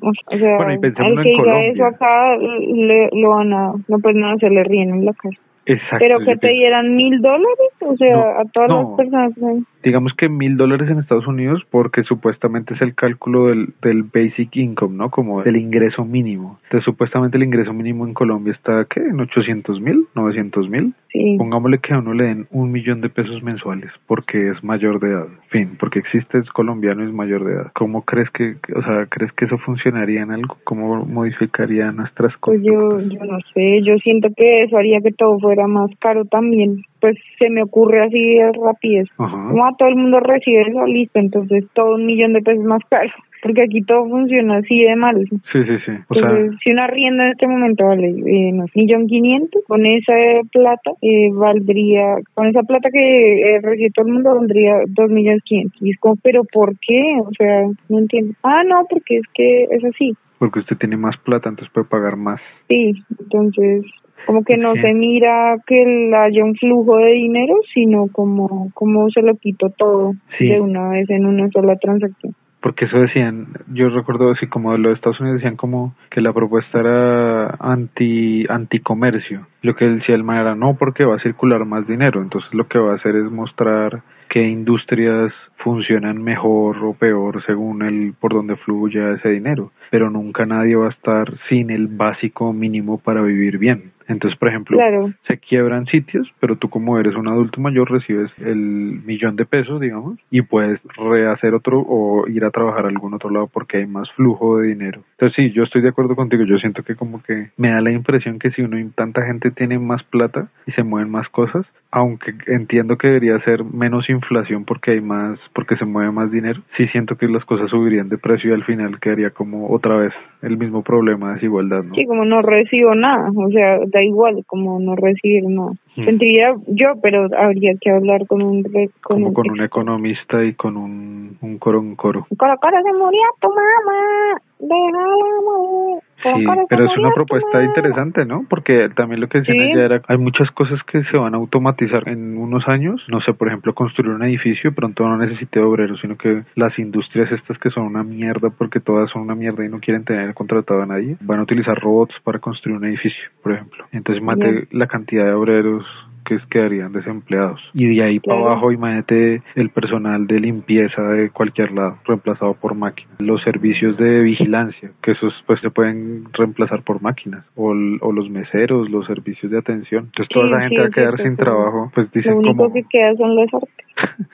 o 0.01 0.37
sea, 0.37 0.57
Bueno, 0.57 0.73
y 0.73 0.79
que 0.79 0.87
en 0.87 0.93
diga 1.23 1.37
Colombia. 1.43 1.71
eso 1.73 1.85
acá 1.85 2.37
le, 2.37 3.09
lo 3.13 3.29
van 3.29 3.53
a, 3.53 3.71
no 3.87 3.99
pues 4.01 4.15
no, 4.15 4.37
se 4.37 4.49
le 4.49 4.63
ríen 4.63 4.89
en 4.89 5.05
la 5.05 5.13
cara. 5.13 5.35
Exacto. 5.69 5.97
Pero 5.99 6.19
que 6.19 6.37
te 6.37 6.47
dieran 6.47 6.95
mil 6.95 7.19
dólares, 7.21 7.71
o 7.81 7.93
sea, 7.97 8.15
No, 8.15 8.21
a 8.39 8.43
todas 8.53 8.69
no. 8.69 8.81
las 8.83 8.97
personas. 8.97 9.63
Digamos 9.87 10.11
que 10.17 10.27
mil 10.27 10.57
dólares 10.57 10.89
en 10.89 10.99
Estados 10.99 11.27
Unidos 11.27 11.63
porque 11.71 12.03
supuestamente 12.03 12.73
es 12.73 12.81
el 12.81 12.93
cálculo 12.93 13.47
del, 13.47 13.73
del 13.81 14.03
basic 14.03 14.53
income, 14.57 14.97
¿no? 14.97 15.09
Como 15.09 15.41
del 15.43 15.55
ingreso 15.55 16.03
mínimo. 16.03 16.59
Entonces 16.63 16.83
supuestamente 16.83 17.37
el 17.37 17.43
ingreso 17.43 17.71
mínimo 17.71 18.05
en 18.05 18.13
Colombia 18.13 18.51
está, 18.51 18.85
¿qué? 18.89 18.99
¿En 18.99 19.19
800 19.19 19.79
mil? 19.79 20.05
¿900 20.13 20.69
mil? 20.69 20.93
Sí. 21.09 21.35
Pongámosle 21.37 21.79
que 21.79 21.93
a 21.93 21.99
uno 21.99 22.13
le 22.13 22.25
den 22.25 22.47
un 22.51 22.69
millón 22.69 22.99
de 22.99 23.09
pesos 23.09 23.41
mensuales 23.41 23.89
porque 24.07 24.49
es 24.49 24.61
mayor 24.61 24.99
de 24.99 25.11
edad. 25.11 25.27
Fin, 25.49 25.77
porque 25.79 25.99
existe 25.99 26.37
es 26.39 26.49
colombiano 26.49 27.03
y 27.03 27.07
es 27.07 27.13
mayor 27.13 27.45
de 27.45 27.53
edad. 27.53 27.71
¿Cómo 27.73 28.01
crees 28.01 28.29
que, 28.31 28.55
o 28.75 28.81
sea, 28.81 29.05
crees 29.09 29.31
que 29.33 29.45
eso 29.45 29.57
funcionaría 29.59 30.21
en 30.21 30.31
algo? 30.31 30.57
¿Cómo 30.65 31.05
modificaría 31.05 31.93
nuestras 31.93 32.33
Pues 32.41 32.61
yo, 32.61 32.99
yo 32.99 33.23
no 33.23 33.39
sé, 33.53 33.81
yo 33.83 33.95
siento 34.03 34.27
que 34.35 34.63
eso 34.63 34.77
haría 34.77 34.99
que 34.99 35.11
todo 35.11 35.39
fuera 35.39 35.65
más 35.67 35.89
caro 35.99 36.25
también. 36.25 36.81
Pues 36.99 37.15
se 37.37 37.49
me 37.49 37.63
ocurre 37.63 38.03
así 38.03 38.19
de 38.35 38.51
rapidez. 38.63 39.07
Ajá. 39.17 39.49
Como 39.49 39.65
a 39.65 39.75
todo 39.77 39.89
el 39.89 39.95
mundo 39.95 40.19
recibe 40.19 40.61
eso, 40.61 40.85
listo, 40.85 41.19
entonces 41.19 41.65
todo 41.73 41.95
un 41.95 42.05
millón 42.05 42.33
de 42.33 42.41
pesos 42.41 42.63
más 42.63 42.81
caro. 42.89 43.09
Porque 43.43 43.61
aquí 43.61 43.81
todo 43.83 44.09
funciona 44.09 44.57
así 44.57 44.83
de 44.83 44.95
mal. 44.95 45.23
Sí, 45.29 45.63
sí, 45.63 45.77
sí. 45.85 45.91
O 46.09 46.15
sea, 46.15 46.23
Entonces, 46.23 46.59
si 46.63 46.71
una 46.71 46.85
arriendo 46.85 47.23
en 47.23 47.29
este 47.29 47.47
momento 47.47 47.85
vale, 47.85 48.07
eh, 48.09 48.51
no 48.51 48.65
millón 48.73 49.07
quinientos, 49.07 49.63
con 49.67 49.85
esa 49.85 50.13
plata 50.51 50.91
eh, 51.01 51.29
valdría, 51.31 52.17
con 52.33 52.47
esa 52.47 52.63
plata 52.63 52.89
que 52.91 53.55
eh, 53.55 53.61
recibe 53.61 53.91
todo 53.91 54.07
el 54.07 54.13
mundo 54.13 54.35
valdría 54.35 54.81
dos 54.87 55.09
millones 55.11 55.43
quinientos. 55.43 55.79
Y 55.81 55.91
es 55.91 55.99
como, 55.99 56.15
pero 56.23 56.43
¿por 56.51 56.73
qué? 56.79 57.17
O 57.21 57.29
sea, 57.37 57.67
no 57.89 57.99
entiendo. 57.99 58.33
Ah, 58.43 58.63
no, 58.65 58.85
porque 58.89 59.17
es 59.17 59.27
que 59.33 59.63
es 59.69 59.85
así. 59.85 60.13
porque 60.39 60.59
usted 60.59 60.77
tiene 60.77 60.97
más 60.97 61.15
plata, 61.17 61.49
entonces 61.49 61.71
puede 61.73 61.87
pagar 61.87 62.17
más. 62.17 62.41
Sí, 62.67 62.93
entonces 63.19 63.85
como 64.25 64.43
que 64.43 64.57
no 64.57 64.73
Sí. 64.75 64.81
se 64.81 64.93
mira 64.93 65.55
que 65.65 66.11
haya 66.15 66.43
un 66.43 66.55
flujo 66.55 66.97
de 66.97 67.11
dinero, 67.13 67.53
sino 67.73 68.07
como, 68.11 68.69
como 68.73 69.09
se 69.09 69.21
lo 69.21 69.35
quito 69.35 69.69
todo 69.77 70.13
Sí. 70.37 70.47
de 70.47 70.59
una 70.59 70.89
vez 70.89 71.09
en 71.09 71.25
una 71.25 71.47
sola 71.49 71.75
transacción. 71.77 72.33
porque 72.59 72.85
eso 72.85 72.97
decían, 72.99 73.45
yo 73.71 73.87
recuerdo 73.89 74.31
así 74.31 74.47
como 74.47 74.73
de 74.73 74.79
lo 74.79 74.89
de 74.89 74.95
Estados 74.95 75.21
Unidos 75.21 75.37
decían 75.39 75.55
como 75.55 75.93
que 76.09 76.19
la 76.19 76.33
propuesta 76.33 76.79
era 76.79 77.55
anti 77.59 78.45
anticomercio. 78.49 79.47
Lo 79.61 79.75
que 79.75 79.85
decía 79.85 80.15
el 80.15 80.23
man 80.25 80.39
era 80.41 80.55
no 80.55 80.75
porque 80.77 81.05
va 81.05 81.15
a 81.15 81.19
circular 81.19 81.63
más 81.65 81.87
dinero, 81.87 82.21
entonces 82.21 82.53
lo 82.53 82.67
que 82.67 82.79
va 82.79 82.91
a 82.91 82.95
hacer 82.95 83.15
es 83.15 83.31
mostrar 83.31 84.01
qué 84.29 84.47
industrias 84.49 85.31
funcionan 85.57 86.21
mejor 86.21 86.77
o 86.83 86.93
peor 86.93 87.41
según 87.45 87.83
el 87.83 88.13
por 88.19 88.33
donde 88.33 88.55
fluya 88.57 89.11
ese 89.13 89.29
dinero, 89.29 89.71
pero 89.91 90.09
nunca 90.09 90.45
nadie 90.45 90.75
va 90.75 90.87
a 90.87 90.91
estar 90.91 91.31
sin 91.47 91.69
el 91.69 91.87
básico 91.87 92.51
mínimo 92.53 92.97
para 92.97 93.21
vivir 93.21 93.59
bien. 93.59 93.91
Entonces, 94.07 94.37
por 94.39 94.49
ejemplo, 94.49 94.77
Claro. 94.77 95.11
se 95.27 95.37
quiebran 95.37 95.85
sitios, 95.87 96.31
pero 96.39 96.55
tú 96.55 96.69
como 96.69 96.97
eres 96.99 97.15
un 97.15 97.27
adulto 97.27 97.61
mayor 97.61 97.91
recibes 97.91 98.31
el 98.39 99.01
millón 99.05 99.35
de 99.35 99.45
pesos, 99.45 99.79
digamos, 99.81 100.19
y 100.31 100.41
puedes 100.41 100.79
rehacer 100.95 101.53
otro 101.53 101.79
o 101.87 102.27
ir 102.27 102.45
a 102.45 102.51
trabajar 102.51 102.85
a 102.85 102.89
algún 102.89 103.13
otro 103.13 103.29
lado 103.29 103.47
porque 103.51 103.77
hay 103.77 103.87
más 103.87 104.09
flujo 104.11 104.59
de 104.59 104.67
dinero. 104.69 105.01
Entonces 105.11 105.35
sí, 105.35 105.51
yo 105.51 105.63
estoy 105.63 105.81
de 105.81 105.89
acuerdo 105.89 106.15
contigo, 106.15 106.43
yo 106.43 106.57
siento 106.57 106.83
que 106.83 106.95
como 106.95 107.21
que 107.21 107.49
me 107.57 107.69
da 107.69 107.81
la 107.81 107.91
impresión 107.91 108.39
que 108.39 108.51
si 108.51 108.61
uno 108.61 108.77
tanta 108.95 109.25
gente 109.25 109.51
tiene 109.51 109.79
más 109.79 110.03
plata 110.03 110.47
y 110.65 110.71
se 110.71 110.83
mueven 110.83 111.09
más 111.11 111.27
cosas, 111.29 111.65
aunque 111.91 112.33
entiendo 112.47 112.97
que 112.97 113.07
debería 113.07 113.39
ser 113.39 113.63
menos 113.63 114.09
inflación 114.09 114.65
porque 114.65 114.91
hay 114.91 115.01
más, 115.01 115.39
porque 115.53 115.75
se 115.77 115.85
mueve 115.85 116.11
más 116.11 116.31
dinero, 116.31 116.61
sí 116.75 116.87
siento 116.87 117.15
que 117.15 117.27
las 117.27 117.45
cosas 117.45 117.69
subirían 117.69 118.09
de 118.09 118.17
precio 118.17 118.51
y 118.51 118.53
al 118.53 118.63
final 118.63 118.99
quedaría 118.99 119.31
como 119.31 119.69
otra 119.71 119.97
vez 119.97 120.13
el 120.41 120.57
mismo 120.57 120.83
problema 120.83 121.29
de 121.29 121.33
desigualdad, 121.35 121.83
¿no? 121.83 121.95
Sí, 121.95 122.05
como 122.05 122.25
no 122.25 122.41
recibo 122.41 122.93
nada, 122.95 123.29
o 123.35 123.49
sea, 123.49 123.79
da 123.97 124.03
igual 124.03 124.43
como 124.45 124.79
no 124.79 124.95
recibir 124.95 125.43
nada. 125.43 125.71
Mm. 125.95 126.05
Sentiría 126.05 126.55
yo, 126.67 126.87
pero 127.01 127.27
habría 127.37 127.73
que 127.81 127.89
hablar 127.89 128.27
con 128.27 128.41
un... 128.41 128.63
con 128.63 128.89
como 129.01 129.27
un 129.27 129.33
con 129.33 129.49
un 129.49 129.61
economista 129.61 130.43
y 130.43 130.53
con 130.53 130.77
un, 130.77 131.37
un 131.41 131.57
coro 131.57 131.79
un 131.79 131.95
coro. 131.95 132.27
Coro, 132.37 132.55
coro, 132.61 132.77
se 132.83 132.93
murió 132.93 133.21
tu 133.41 133.49
mamá, 133.49 134.39
déjala 134.59 135.41
morir. 135.45 136.06
Sí, 136.35 136.45
pero 136.69 136.85
es 136.85 136.97
una 136.97 137.11
propuesta 137.11 137.63
interesante, 137.63 138.25
¿no? 138.25 138.45
Porque 138.49 138.89
también 138.95 139.21
lo 139.21 139.27
que 139.27 139.39
decían 139.39 139.57
Sí. 139.57 139.71
ella 139.71 139.85
era, 139.85 140.01
hay 140.07 140.17
muchas 140.17 140.49
cosas 140.51 140.81
que 140.83 141.03
se 141.05 141.17
van 141.17 141.33
a 141.33 141.37
automatizar 141.37 142.07
en 142.07 142.37
unos 142.37 142.67
años, 142.67 143.03
no 143.07 143.21
sé, 143.21 143.33
por 143.33 143.47
ejemplo, 143.47 143.73
construir 143.73 144.11
un 144.11 144.23
edificio, 144.23 144.73
pronto 144.73 145.07
no 145.07 145.17
necesite 145.17 145.59
obreros, 145.59 145.99
sino 146.01 146.17
que 146.17 146.43
las 146.55 146.77
industrias 146.79 147.31
estas 147.31 147.57
que 147.59 147.69
son 147.69 147.85
una 147.85 148.03
mierda, 148.03 148.49
porque 148.49 148.79
todas 148.79 149.09
son 149.11 149.23
una 149.23 149.35
mierda 149.35 149.65
y 149.65 149.69
no 149.69 149.79
quieren 149.79 150.03
tener 150.03 150.33
contratado 150.33 150.81
a 150.81 150.85
nadie, 150.85 151.17
van 151.21 151.39
a 151.39 151.43
utilizar 151.43 151.79
robots 151.79 152.15
para 152.23 152.39
construir 152.39 152.77
un 152.77 152.85
edificio, 152.85 153.23
por 153.41 153.53
ejemplo. 153.53 153.85
Entonces, 153.91 154.23
mate 154.23 154.67
la 154.71 154.87
cantidad 154.87 155.25
de 155.25 155.33
obreros 155.33 155.85
que 156.27 156.37
quedarían 156.49 156.91
desempleados. 156.91 157.61
Y 157.73 157.95
de 157.95 158.03
ahí 158.03 158.19
para 158.19 158.39
abajo, 158.39 158.71
imagínate 158.71 159.41
el 159.55 159.69
personal 159.69 160.27
de 160.27 160.39
limpieza 160.39 161.01
de 161.01 161.29
cualquier 161.29 161.71
lado, 161.71 161.97
reemplazado 162.05 162.53
por 162.53 162.75
máquinas. 162.75 163.13
Los 163.19 163.41
servicios 163.43 163.97
de 163.97 164.21
vigilancia, 164.21 164.91
que 165.01 165.11
esos 165.11 165.33
pues 165.45 165.61
se 165.61 165.69
pueden 165.69 166.16
reemplazar 166.33 166.83
por 166.83 167.01
máquinas. 167.01 167.45
O, 167.55 167.71
o 168.01 168.11
los 168.11 168.29
meseros, 168.29 168.89
los 168.89 169.05
servicios 169.05 169.51
de 169.51 169.57
atención. 169.57 170.05
Entonces 170.05 170.29
toda 170.33 170.47
esa 170.47 170.59
gente 170.61 170.75
sí, 170.75 170.81
va 170.81 170.87
a 170.87 170.91
quedar 170.91 171.17
sin 171.21 171.35
trabajo. 171.35 171.91
Pues 171.93 172.11
dicen 172.11 172.33
Lo 172.33 172.39
único 172.39 172.55
como... 172.57 172.73
que 172.73 172.83
queda 172.89 173.13
son 173.15 173.35
las 173.35 173.53
artes. 173.53 174.27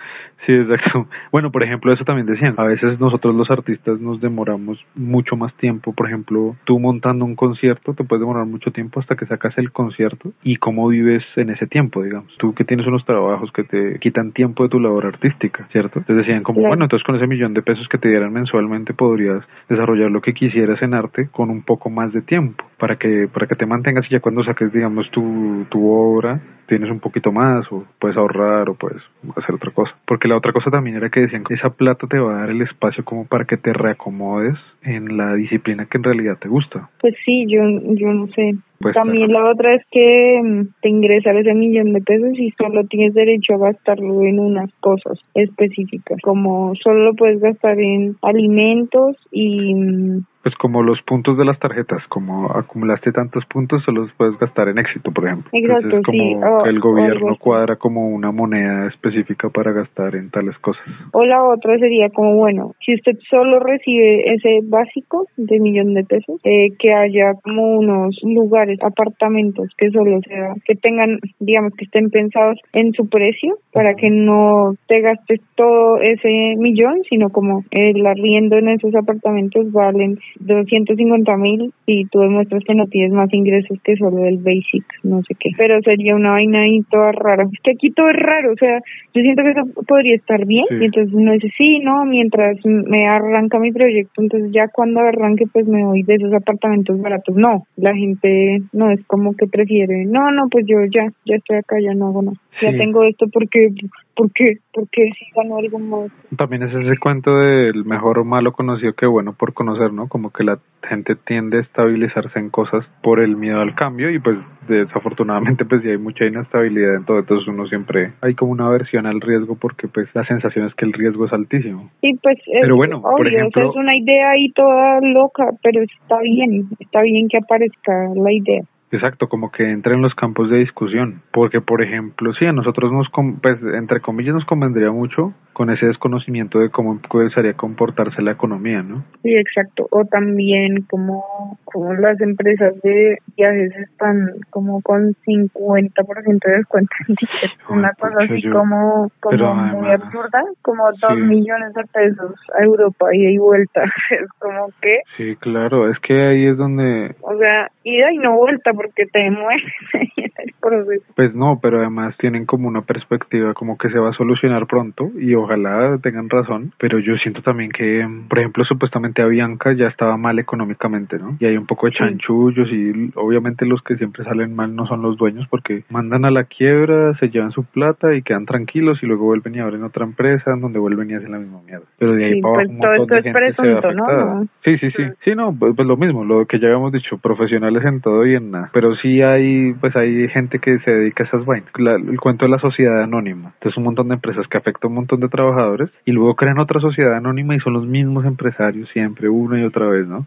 Sí, 0.46 0.52
exacto. 0.52 1.08
Bueno, 1.32 1.52
por 1.52 1.64
ejemplo, 1.64 1.94
eso 1.94 2.04
también 2.04 2.28
decían. 2.28 2.56
A 2.58 2.66
veces 2.66 3.00
nosotros 3.00 3.34
los 3.34 3.50
artistas 3.50 4.02
nos 4.02 4.20
demoramos 4.20 4.78
mucho 4.94 5.38
más 5.38 5.54
tiempo. 5.56 5.94
Por 5.94 6.08
ejemplo, 6.08 6.58
tú 6.66 6.80
montando 6.80 7.24
un 7.24 7.36
concierto 7.36 7.94
te 7.94 8.04
puedes 8.04 8.20
demorar 8.22 8.46
mucho 8.46 8.72
tiempo 8.72 9.00
hasta 9.00 9.16
que 9.16 9.26
sacas 9.26 9.58
el 9.58 9.72
concierto 9.72 10.34
y 10.44 10.58
cómo 10.58 10.90
vives 10.90 11.24
en 11.38 11.50
ese 11.50 11.66
tiempo, 11.66 12.04
digamos. 12.04 12.36
Tú 12.40 12.54
que 12.54 12.66
tienes 12.66 12.86
unos 12.88 13.06
trabajos 13.06 13.54
que 13.54 13.64
te 13.64 14.00
quitan 14.00 14.34
tiempo 14.34 14.64
de 14.64 14.70
tu 14.70 14.82
labor 14.82 15.06
artística, 15.06 15.66
¿cierto? 15.72 16.00
Entonces 16.00 16.26
decían 16.26 16.44
como, 16.44 16.58
Claro. 16.60 16.70
bueno, 16.72 16.86
entonces 16.86 17.06
con 17.06 17.16
ese 17.16 17.28
millón 17.28 17.54
de 17.54 17.62
pesos 17.62 17.88
que 17.88 17.98
te 17.98 18.10
dieran 18.10 18.34
mensualmente 18.34 18.94
podrías 18.94 19.46
desarrollar 19.70 20.12
lo 20.12 20.20
que 20.20 20.34
quisieras 20.34 20.82
en 20.82 20.94
arte 20.94 21.30
con 21.32 21.50
un 21.52 21.63
poco 21.66 21.90
más 21.90 22.14
de 22.14 22.22
tiempo 22.22 22.64
para 22.78 22.98
que 22.98 23.28
para 23.32 23.48
que 23.48 23.56
te 23.56 23.66
mantengas 23.66 24.06
y 24.08 24.14
ya 24.14 24.20
cuando 24.20 24.44
saques, 24.44 24.72
digamos, 24.74 25.10
tu, 25.12 25.66
tu 25.70 25.90
obra 25.90 26.42
tienes 26.68 26.90
un 26.90 27.00
poquito 27.00 27.32
más 27.32 27.66
o 27.72 27.86
puedes 28.00 28.18
ahorrar 28.18 28.70
o 28.70 28.76
puedes 28.76 29.02
hacer 29.36 29.56
otra 29.56 29.72
cosa. 29.72 29.94
Porque 30.06 30.28
la 30.28 30.38
otra 30.38 30.54
cosa 30.54 30.72
también 30.72 30.98
era 30.98 31.10
que 31.10 31.22
decían 31.22 31.44
que 31.44 31.54
esa 31.54 31.70
plata 31.70 32.08
te 32.08 32.20
va 32.20 32.36
a 32.36 32.40
dar 32.42 32.50
el 32.50 32.62
espacio 32.62 33.04
como 33.04 33.26
para 33.26 33.46
que 33.46 33.58
te 33.58 33.74
reacomodes 33.74 34.58
en 34.84 35.18
la 35.18 35.34
disciplina 35.36 35.86
que 35.86 35.98
en 35.98 36.04
realidad 36.04 36.38
te 36.40 36.50
gusta. 36.50 36.90
Pues 37.00 37.16
sí, 37.26 37.46
yo, 37.48 37.62
yo 37.96 38.14
no 38.14 38.28
sé. 38.28 38.54
Pues, 38.80 38.96
También 38.96 39.32
la 39.32 39.50
otra 39.50 39.76
es 39.76 39.84
que 39.92 40.42
mm, 40.44 40.62
te 40.82 40.90
ingresar 40.90 41.38
ese 41.38 41.54
millón 41.54 41.94
de 41.94 42.02
pesos 42.02 42.38
y 42.38 42.52
solo 42.58 42.84
tienes 42.86 43.14
derecho 43.14 43.54
a 43.54 43.72
gastarlo 43.72 44.24
en 44.24 44.40
unas 44.40 44.74
cosas 44.82 45.20
específicas, 45.36 46.18
como 46.22 46.74
solo 46.76 47.06
lo 47.06 47.14
puedes 47.14 47.40
gastar 47.40 47.80
en 47.80 48.18
alimentos 48.22 49.16
y, 49.32 49.74
mm, 49.74 50.26
Pues 50.44 50.56
como 50.56 50.84
los 50.84 51.02
puntos 51.04 51.38
de 51.38 51.46
las 51.46 51.58
tarjetas, 51.58 52.06
como 52.10 52.52
acumulaste 52.52 53.14
tantos 53.14 53.46
puntos, 53.46 53.82
solo 53.84 54.02
los 54.02 54.14
puedes 54.14 54.38
gastar 54.38 54.68
en 54.68 54.78
éxito, 54.78 55.12
por 55.12 55.26
ejemplo. 55.26 55.50
Exacto, 55.54 55.96
Entonces, 55.96 56.06
como 56.06 56.64
sí. 56.64 56.70
el 56.70 56.80
gobierno 56.82 57.38
cuadra 57.38 57.78
como 57.78 58.10
una 58.10 58.32
moneda 58.32 58.88
específica 58.88 59.50
para 59.50 59.72
gastar 59.72 60.16
en 60.16 60.30
tales 60.32 60.58
cosas. 60.60 60.84
O 61.14 61.24
la 61.24 61.42
otra 61.44 61.78
sería 61.80 62.10
como, 62.10 62.36
bueno, 62.36 62.74
si 62.86 62.94
usted 62.94 63.18
solo 63.30 63.60
recibe 63.60 64.34
ese 64.34 64.60
básico 64.64 65.26
de 65.38 65.60
millón 65.60 65.94
de 65.94 66.04
pesos, 66.04 66.42
eh, 66.44 66.70
que 66.78 66.94
haya 66.94 67.34
como 67.42 67.78
unos 67.78 68.20
lugares, 68.24 68.80
apartamentos 68.84 69.70
que 69.78 69.92
solo 69.92 70.20
sea, 70.28 70.56
que 70.66 70.76
tengan, 70.76 71.20
digamos, 71.40 71.74
que 71.78 71.86
estén 71.86 72.10
pensados 72.10 72.60
en 72.74 72.92
su 72.94 73.08
precio 73.08 73.56
para 73.72 73.96
que 73.96 74.10
no 74.10 74.76
te 74.88 75.00
gastes 75.00 75.40
todo 75.56 76.02
ese 76.02 76.56
millón, 76.58 77.02
sino 77.10 77.30
como 77.30 77.64
el 77.72 78.06
arriendo 78.06 78.58
en 78.58 78.70
esos 78.70 78.94
apartamentos 78.96 79.72
valen 79.72 80.18
250 80.40 81.38
mil 81.38 81.74
y 81.86 82.06
tú 82.06 82.20
demuestras 82.20 82.64
que 82.66 82.76
no 82.76 82.88
tienes 82.88 83.12
más 83.14 83.34
ingresos 83.34 83.78
que 83.84 83.96
solo 83.96 84.26
el 84.26 84.38
basic, 84.38 84.84
no 85.04 85.22
sé 85.24 85.36
qué. 85.40 85.50
Pero 85.58 85.82
sería 85.82 86.16
una 86.16 86.32
vaina 86.32 86.62
ahí 86.62 86.82
toda 86.90 87.12
rara. 87.12 87.44
Es 87.52 87.60
que 87.62 87.72
aquí 87.72 87.90
todo 87.92 88.10
es 88.10 88.18
raro, 88.18 88.52
o 88.54 88.58
sea, 88.58 88.80
yo 89.14 89.22
siento 89.22 89.44
que 89.44 89.52
eso 89.52 89.86
podría 89.88 90.16
estar 90.16 90.46
bien 90.46 90.66
Sí. 90.70 90.76
y 90.82 90.86
entonces 90.86 91.14
uno 91.14 91.34
dice, 91.34 91.50
sí, 91.58 91.80
no, 91.80 92.06
mientras 92.06 92.58
me 92.66 93.08
arranca 93.08 93.60
mi 93.60 93.72
proyecto, 93.72 94.22
entonces 94.22 94.52
ya 94.52 94.68
cuando 94.68 95.02
arranque 95.02 95.46
pues 95.52 95.68
me 95.68 95.84
voy 95.84 96.04
de 96.04 96.16
esos 96.16 96.34
apartamentos 96.34 97.00
baratos. 97.02 97.36
No, 97.36 97.64
la 97.78 97.94
gente 97.96 98.62
no 98.72 98.92
es 98.92 99.04
como 99.06 99.34
que 99.36 99.48
prefiere, 99.48 100.06
no, 100.06 100.32
no, 100.32 100.48
pues 100.50 100.66
yo 100.68 100.78
ya, 100.94 101.08
ya 101.26 101.36
estoy 101.36 101.58
acá, 101.58 101.76
ya 101.82 101.94
no 101.94 102.08
hago 102.08 102.22
nada. 102.24 102.38
Ya 102.62 102.72
tengo 102.72 103.04
esto 103.04 103.28
porque, 103.34 103.70
¿por 104.16 104.32
qué? 104.34 104.58
Porque 104.74 105.10
si 105.18 105.26
gano 105.36 105.58
algo 105.58 105.80
más. 105.80 106.12
También 106.38 106.64
es 106.64 106.74
ese 106.74 106.98
cuento 106.98 107.36
del 107.36 107.86
mejor 107.86 108.20
o 108.20 108.26
malo 108.26 108.52
conocido 108.54 108.94
que 108.94 109.06
bueno 109.06 109.34
por 109.34 109.54
conocer, 109.54 109.94
¿no? 109.94 110.08
Como 110.08 110.32
que 110.32 110.44
la 110.44 110.60
gente 110.88 111.16
tiende 111.16 111.58
a 111.58 111.62
estabilizarse 111.62 112.40
en 112.40 112.50
cosas 112.50 112.86
por 113.02 113.20
el 113.20 113.38
miedo 113.38 113.62
al 113.62 113.76
cambio 113.76 114.10
y 114.12 114.20
pues 114.20 114.38
desafortunadamente 114.68 115.66
pues 115.66 115.82
sí 115.82 115.90
hay 115.90 115.98
mucha 115.98 116.26
inestabilidad 116.26 116.96
en 116.96 117.06
todo, 117.06 117.20
entonces 117.20 117.48
uno 117.48 117.68
siempre 117.68 118.12
hay 118.22 118.34
como 118.36 118.52
una 118.52 118.68
aversión 118.68 119.06
al 119.06 119.22
riesgo 119.22 119.56
porque 119.56 119.88
pues 119.88 120.08
la 120.14 120.26
sensación 120.26 120.68
es 120.68 120.76
que 120.76 120.86
el 120.86 120.94
riesgo 120.94 121.26
es 121.26 121.34
altísimo. 121.34 121.90
Sí, 122.02 122.12
pues 122.22 122.38
es 122.48 122.62
Pero 122.62 122.76
bueno, 122.76 123.02
por 123.02 123.14
obvio, 123.14 123.28
o 123.28 123.32
sea, 123.32 123.40
ejemplo- 123.40 123.70
es 123.70 123.76
una 123.76 123.96
idea 123.96 124.32
ahí 124.32 124.50
toda 124.52 125.00
loca, 125.02 125.46
pero 125.62 125.82
está 125.82 126.20
bien, 126.22 126.68
está 126.80 127.02
bien 127.02 127.28
que 127.30 127.38
aparezca 127.38 127.94
la 128.16 128.32
idea. 128.32 128.64
Exacto, 128.94 129.28
como 129.28 129.52
que 129.52 129.70
entra 129.70 129.94
en 129.94 130.02
los 130.02 130.14
campos 130.16 130.50
de 130.50 130.58
discusión, 130.58 131.22
porque 131.32 131.62
por 131.62 131.82
ejemplo, 131.82 132.32
sí, 132.34 132.46
a 132.46 132.52
nosotros 132.54 132.92
nos, 132.92 133.08
pues 133.42 133.58
entre 133.74 134.02
comillas 134.02 134.36
nos 134.36 134.46
convendría 134.46 134.92
mucho 134.92 135.34
con 135.54 135.70
ese 135.70 135.86
desconocimiento 135.86 136.58
de 136.60 136.70
cómo 136.70 136.94
empezaría 136.94 137.52
a 137.52 137.58
comportarse 137.58 138.22
la 138.24 138.32
economía, 138.32 138.82
¿no? 138.82 139.04
Sí, 139.22 139.36
exacto. 139.36 139.88
O 139.92 140.04
también 140.06 140.84
como, 140.90 141.58
como 141.64 141.94
las 141.94 142.20
empresas 142.22 142.74
de 142.82 143.18
viajes 143.38 143.72
están 143.78 144.28
como 144.50 144.82
con 144.82 145.14
50% 145.26 146.40
de 146.48 146.58
descuento 146.58 146.90
en 147.08 147.16
tickets. 147.16 147.54
Una 147.70 147.92
cosa 148.00 148.16
así 148.24 148.42
yo- 148.42 148.52
como, 148.54 149.10
como 149.20 149.54
muy 149.56 149.88
además- 149.88 150.02
absurda, 150.06 150.44
como 150.62 150.84
dos 150.92 151.14
Sí. 151.16 151.22
millones 151.22 151.74
de 151.74 151.84
pesos 151.94 152.34
a 152.60 152.64
Europa 152.64 153.08
ida 153.14 153.30
y 153.30 153.38
vuelta. 153.38 153.84
Es 154.24 154.30
como 154.40 154.68
que, 154.82 155.00
Sí, 155.18 155.36
claro, 155.38 155.90
es 155.90 156.00
que 156.00 156.14
ahí 156.14 156.46
es 156.48 156.58
donde 156.58 157.16
o 157.22 157.38
sea, 157.38 157.68
ida 157.84 158.12
y 158.12 158.18
no 158.18 158.36
vuelta 158.38 158.72
porque 158.84 159.06
te 159.06 159.32
mueres 159.32 159.74
en 159.94 160.32
el 160.38 160.54
proceso. 160.60 161.14
Pues 161.16 161.34
no, 161.34 161.60
pero 161.62 161.80
además 161.80 162.16
tienen 162.18 162.46
como 162.46 162.68
una 162.68 162.82
perspectiva 162.82 163.54
como 163.54 163.78
que 163.78 163.90
se 163.90 164.00
va 164.00 164.10
a 164.10 164.14
solucionar 164.14 164.68
pronto 164.68 165.10
y 165.18 165.34
ojalá 165.36 165.98
tengan 166.02 166.30
razón, 166.30 166.74
pero 166.78 167.00
yo 167.00 167.16
siento 167.18 167.42
también 167.42 167.72
que, 167.72 168.08
por 168.30 168.40
ejemplo, 168.40 168.66
supuestamente 168.66 169.22
Avianca 169.22 169.74
ya 169.74 169.88
estaba 169.88 170.18
mal 170.18 170.40
económicamente, 170.40 171.18
¿no? 171.18 171.38
Y 171.40 171.46
hay 171.46 171.58
un 171.58 171.66
poco 171.66 171.88
de 171.88 171.94
chanchullos 171.94 172.70
y 172.72 173.12
obviamente 173.16 173.66
los 173.66 173.82
que 173.84 173.96
siempre 173.96 174.24
salen 174.24 174.56
mal 174.56 174.76
no 174.76 174.86
son 174.88 175.02
los 175.02 175.18
dueños 175.18 175.48
porque 175.50 175.84
mandan 175.90 176.26
a 176.26 176.32
la 176.32 176.46
quiebra, 176.46 177.16
se 177.20 177.30
llevan 177.30 177.52
su 177.52 177.64
plata 177.64 178.14
y 178.16 178.22
quedan 178.22 178.46
tranquilos 178.46 179.00
y 179.02 179.06
luego 179.06 179.26
vuelven 179.26 179.56
y 179.56 179.60
abren 179.60 179.84
otra 179.84 180.06
empresa 180.06 180.56
donde 180.56 180.80
vuelven 180.80 181.10
y 181.12 181.14
hacen 181.16 181.32
la 181.32 181.40
misma 181.40 181.62
mierda. 181.66 181.86
Pero 181.98 182.14
de 182.14 182.26
ahí 182.26 182.34
Sí, 182.34 182.42
para 182.42 182.56
pues 182.56 182.70
abajo 182.70 182.82
todo 182.82 182.94
esto 182.94 183.14
de 183.14 183.20
es 183.20 183.24
gente 183.24 183.40
se 183.40 183.62
ve 183.62 183.76
presunto, 183.76 183.94
¿no? 183.94 184.26
No. 184.26 184.48
Sí, 184.64 184.78
sí, 184.78 184.92
sí. 184.92 185.04
Sí, 185.24 185.36
no, 185.36 185.56
pues, 185.58 185.74
pues 185.76 185.88
lo 185.88 185.98
mismo, 185.98 186.24
lo 186.26 186.46
que 186.46 186.60
ya 186.60 186.68
habíamos 186.68 186.92
dicho, 186.92 187.18
profesionales 187.18 187.84
en 187.86 188.02
todo 188.02 188.26
y 188.26 188.36
en 188.36 188.52
nada. 188.52 188.70
Pero 188.74 188.96
sí 188.96 189.22
hay, 189.22 189.74
pues 189.80 189.96
hay 189.96 190.28
gente 190.30 190.60
que 190.60 190.80
se 190.80 190.92
dedica 190.92 191.24
a 191.24 191.28
esas 191.28 191.46
vainas. 191.46 191.70
La- 191.78 191.96
el 191.96 192.20
cuento 192.20 192.46
de 192.46 192.52
la 192.52 192.60
sociedad 192.60 193.04
anónima. 193.04 193.52
Entonces 193.54 193.78
un 193.78 193.84
montón 193.84 194.08
de 194.10 194.16
empresas 194.16 194.48
que 194.48 194.58
afecta 194.58 194.88
a 194.88 194.90
un 194.90 194.96
montón 194.96 195.20
de 195.20 195.30
trabajadores 195.30 195.90
y 196.06 196.12
luego 196.12 196.36
crean 196.36 196.58
otra 196.60 196.80
sociedad 196.82 197.16
anónima 197.16 197.56
y 197.56 197.60
son 197.60 197.74
los 197.74 197.86
mismos 197.86 198.26
empresarios 198.26 198.90
siempre, 198.90 199.30
una 199.30 199.62
y 199.62 199.64
otra 199.64 199.88
vez, 199.88 200.08
¿no? 200.08 200.26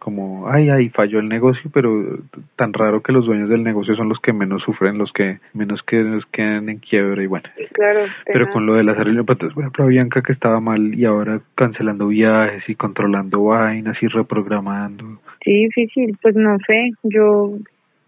Como, 0.00 0.50
ay, 0.50 0.68
ay, 0.68 0.90
falló 0.90 1.18
el 1.18 1.28
negocio, 1.30 1.70
pero 1.72 2.18
tan 2.56 2.74
raro 2.74 3.00
que 3.00 3.10
los 3.12 3.24
dueños 3.24 3.48
del 3.48 3.62
negocio 3.64 3.94
son 3.96 4.10
los 4.10 4.18
que 4.20 4.34
menos 4.34 4.60
sufren, 4.62 4.98
los 4.98 5.10
que 5.12 5.38
menos 5.54 5.80
que 5.82 5.96
los 6.02 6.26
quedan 6.26 6.68
en 6.68 6.78
quiebra 6.78 7.22
y 7.22 7.26
bueno. 7.26 7.48
Sí, 7.56 7.64
claro. 7.72 8.00
Pero 8.26 8.50
con 8.50 8.66
lo 8.66 8.74
de 8.74 8.84
las 8.84 8.98
aerolíneas, 8.98 9.24
por 9.24 9.38
ejemplo, 9.62 9.86
Bianca 9.86 10.20
que 10.20 10.32
estaba 10.34 10.60
mal 10.60 10.94
y 10.94 11.06
ahora 11.06 11.40
cancelando 11.54 12.08
viajes 12.08 12.68
y 12.68 12.74
controlando 12.74 13.44
vainas 13.44 13.96
y 14.02 14.08
reprogramando. 14.08 15.04
Sí, 15.42 15.52
difícil, 15.68 16.18
pues 16.20 16.36
no 16.36 16.56
sé, 16.66 16.90
yo 17.04 17.52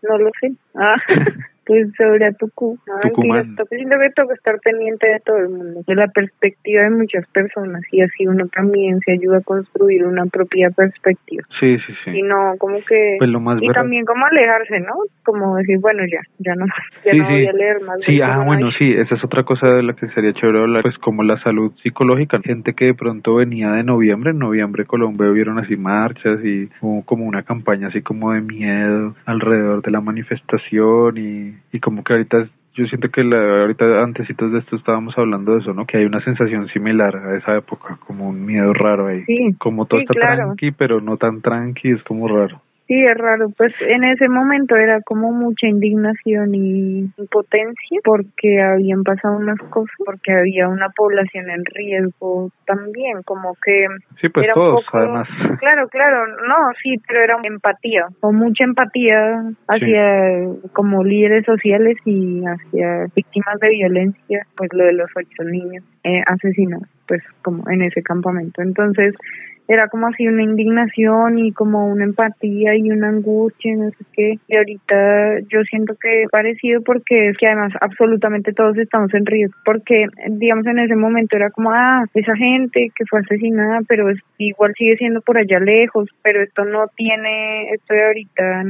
no 0.09 0.19
lo 0.19 0.31
sé. 0.41 0.53
Ah, 0.75 0.97
pues 1.67 1.89
sobre 1.97 2.33
Tucumán. 2.35 2.79
Tucumán. 3.03 3.57
siento 3.69 3.97
que 3.99 4.11
toca 4.15 4.35
estar 4.35 4.59
pendiente 4.61 5.09
de 5.09 5.21
todo 5.21 5.39
el 5.39 5.49
mundo, 5.49 5.83
de 5.87 5.95
la 5.95 6.07
perspectiva 6.09 6.85
de 6.85 6.91
muchas 6.91 7.27
personas 7.29 7.83
y 7.91 8.03
así 8.03 8.27
uno 8.27 8.47
también 8.49 9.01
se 9.01 9.13
ayuda 9.13 9.39
a 9.39 9.41
construir 9.41 10.05
una 10.07 10.27
propia 10.27 10.71
perspectiva. 10.71 11.43
Sí, 11.59 11.77
sí, 11.79 11.93
sí. 12.05 12.11
Y 12.19 12.23
no, 12.23 12.55
como 12.59 12.79
que... 12.89 13.17
Pues 13.19 13.31
lo 13.31 13.41
más 13.41 13.61
y 13.61 13.67
verdad- 13.67 13.83
también 13.83 14.05
como 14.05 14.25
alejarse, 14.27 14.81
¿no? 14.81 14.95
Como 15.25 15.57
decir, 15.57 15.79
bueno, 15.81 16.05
ya, 16.11 16.21
ya 16.39 16.55
no, 16.55 16.67
ya 17.05 17.13
Sí, 17.13 17.19
no 17.19 17.25
voy 17.29 17.47
a 17.47 17.53
leer 17.53 17.81
más. 17.83 17.99
Sí, 18.07 18.21
ah, 18.21 18.43
bueno, 18.47 18.71
sí, 18.79 18.93
esa 18.93 19.17
es 19.17 19.25
otra 19.25 19.43
cosa 19.43 19.67
de 19.67 19.83
la 19.83 19.95
que 19.95 20.09
sería 20.09 20.33
chévere 20.33 20.61
hablar, 20.61 20.83
pues 20.83 20.97
como 20.99 21.23
la 21.23 21.39
salud 21.41 21.73
psicológica. 21.83 22.41
Gente 22.45 22.75
que 22.75 22.87
de 22.87 22.95
pronto 22.95 23.35
venía 23.37 23.73
de 23.73 23.83
noviembre, 23.83 24.31
en 24.31 24.39
noviembre 24.39 24.85
Colombia 24.85 25.29
vieron 25.31 25.59
así 25.59 25.77
marchas 25.77 26.39
y 26.45 26.69
hubo 26.81 27.05
como 27.05 27.25
una 27.25 27.43
campaña 27.43 27.89
así 27.89 28.03
como 28.03 28.33
de 28.33 28.41
miedo 28.41 29.15
alrededor 29.25 29.83
de 29.83 29.91
la 29.91 30.01
manifestación 30.01 31.17
y, 31.17 31.55
y 31.73 31.81
como 31.81 32.05
que 32.05 32.13
ahorita 32.15 32.49
yo 32.75 32.85
siento 32.87 33.09
que 33.09 33.25
la, 33.25 33.63
ahorita 33.63 34.03
antesitos 34.03 34.53
de 34.53 34.59
esto 34.59 34.77
estábamos 34.77 35.17
hablando 35.17 35.53
de 35.53 35.61
eso, 35.61 35.73
¿no? 35.73 35.87
Que 35.87 35.99
hay 35.99 36.05
una 36.05 36.21
sensación 36.23 36.69
similar 36.69 37.17
a 37.17 37.37
esa 37.37 37.57
época, 37.57 37.99
como 38.07 38.29
un 38.29 38.45
miedo 38.45 38.73
raro 38.75 39.07
ahí. 39.07 39.25
Sí, 39.25 39.55
Como 39.59 39.87
todo 39.87 40.01
sí, 40.01 40.05
está 40.05 40.15
claro. 40.15 40.37
tranqui, 40.49 40.73
pero 40.73 41.01
no 41.01 41.17
tan 41.17 41.41
tranqui, 41.41 41.93
es 41.93 42.03
como 42.03 42.29
raro. 42.29 42.61
Sí, 42.87 42.95
es 43.05 43.17
raro. 43.19 43.49
Pues 43.57 43.73
en 43.81 44.05
ese 44.05 44.29
momento 44.29 44.77
era 44.77 45.01
como 45.03 45.33
mucha 45.33 45.67
indignación 45.67 46.55
y 46.55 47.11
impotencia 47.19 48.01
porque 48.05 48.63
habían 48.63 49.03
pasado 49.03 49.37
unas 49.39 49.59
cosas, 49.71 49.95
porque 50.05 50.33
había 50.33 50.69
una 50.69 50.89
población 50.91 51.51
en 51.51 51.65
riesgo 51.65 52.51
también, 52.65 53.23
como 53.25 53.57
que 53.65 53.87
Sí, 54.21 54.29
pues 54.29 54.45
era 54.45 54.55
un 54.55 54.61
todos, 54.61 54.85
poco- 54.85 54.99
además. 54.99 55.29
Claro, 55.59 55.89
claro, 55.89 56.27
no, 56.47 56.55
sí, 56.83 56.97
pero 57.09 57.25
era 57.25 57.37
empatía, 57.43 58.07
o 58.21 58.33
mucha 58.33 58.63
empatía 58.65 59.43
hacia 59.69 60.45
como 60.73 61.03
líderes 61.03 61.45
sociales 61.45 61.97
y 62.05 62.43
hacia 62.45 63.07
víctimas 63.17 63.59
de 63.61 63.71
violencia, 63.71 64.47
pues 64.57 64.71
lo 64.73 64.85
de 64.85 64.93
los 64.93 65.11
ocho 65.17 65.43
niños 65.45 65.83
eh, 66.05 66.23
asesinados, 66.27 66.87
pues 67.09 67.23
como 67.43 67.69
en 67.71 67.83
ese 67.83 68.03
campamento. 68.03 68.63
Entonces 68.63 69.15
era 69.69 69.89
como 69.89 70.09
así 70.09 70.27
una 70.27 70.43
indignación 70.43 71.39
y 71.39 71.53
como 71.53 71.87
una 71.89 72.05
empatía 72.05 72.77
y 72.77 72.91
una 72.91 73.09
angustia, 73.09 73.75
no 73.77 73.91
sé 73.91 74.05
qué. 74.13 74.39
Y 74.49 74.57
ahorita 74.57 75.41
yo 75.49 75.63
siento 75.69 75.95
que 76.01 76.27
parecido 76.31 76.83
porque 76.83 77.31
es 77.31 77.37
que 77.37 77.47
además 77.47 77.73
absolutamente 77.81 78.53
todos 78.53 78.77
estamos 78.79 79.13
en 79.15 79.27
riesgo, 79.27 79.57
porque 79.65 80.07
digamos 80.29 80.67
en 80.67 80.79
ese 80.79 80.97
momento 80.97 81.37
era 81.37 81.51
como, 81.51 81.73
ah, 81.73 82.05
esa 82.15 82.37
gente 82.37 82.91
que 82.95 83.05
fue 83.09 83.21
asesinada, 83.21 83.81
pero 83.89 84.11
es, 84.11 84.19
igual 84.39 84.73
sigue 84.77 84.97
siendo 84.97 85.21
por 85.21 85.39
allá 85.39 85.59
lejos, 85.59 86.09
pero 86.23 86.43
esto 86.43 86.65
no 86.65 86.87
tiene, 86.97 87.71
esto 87.71 87.95
de 87.95 88.07
ahorita 88.07 88.65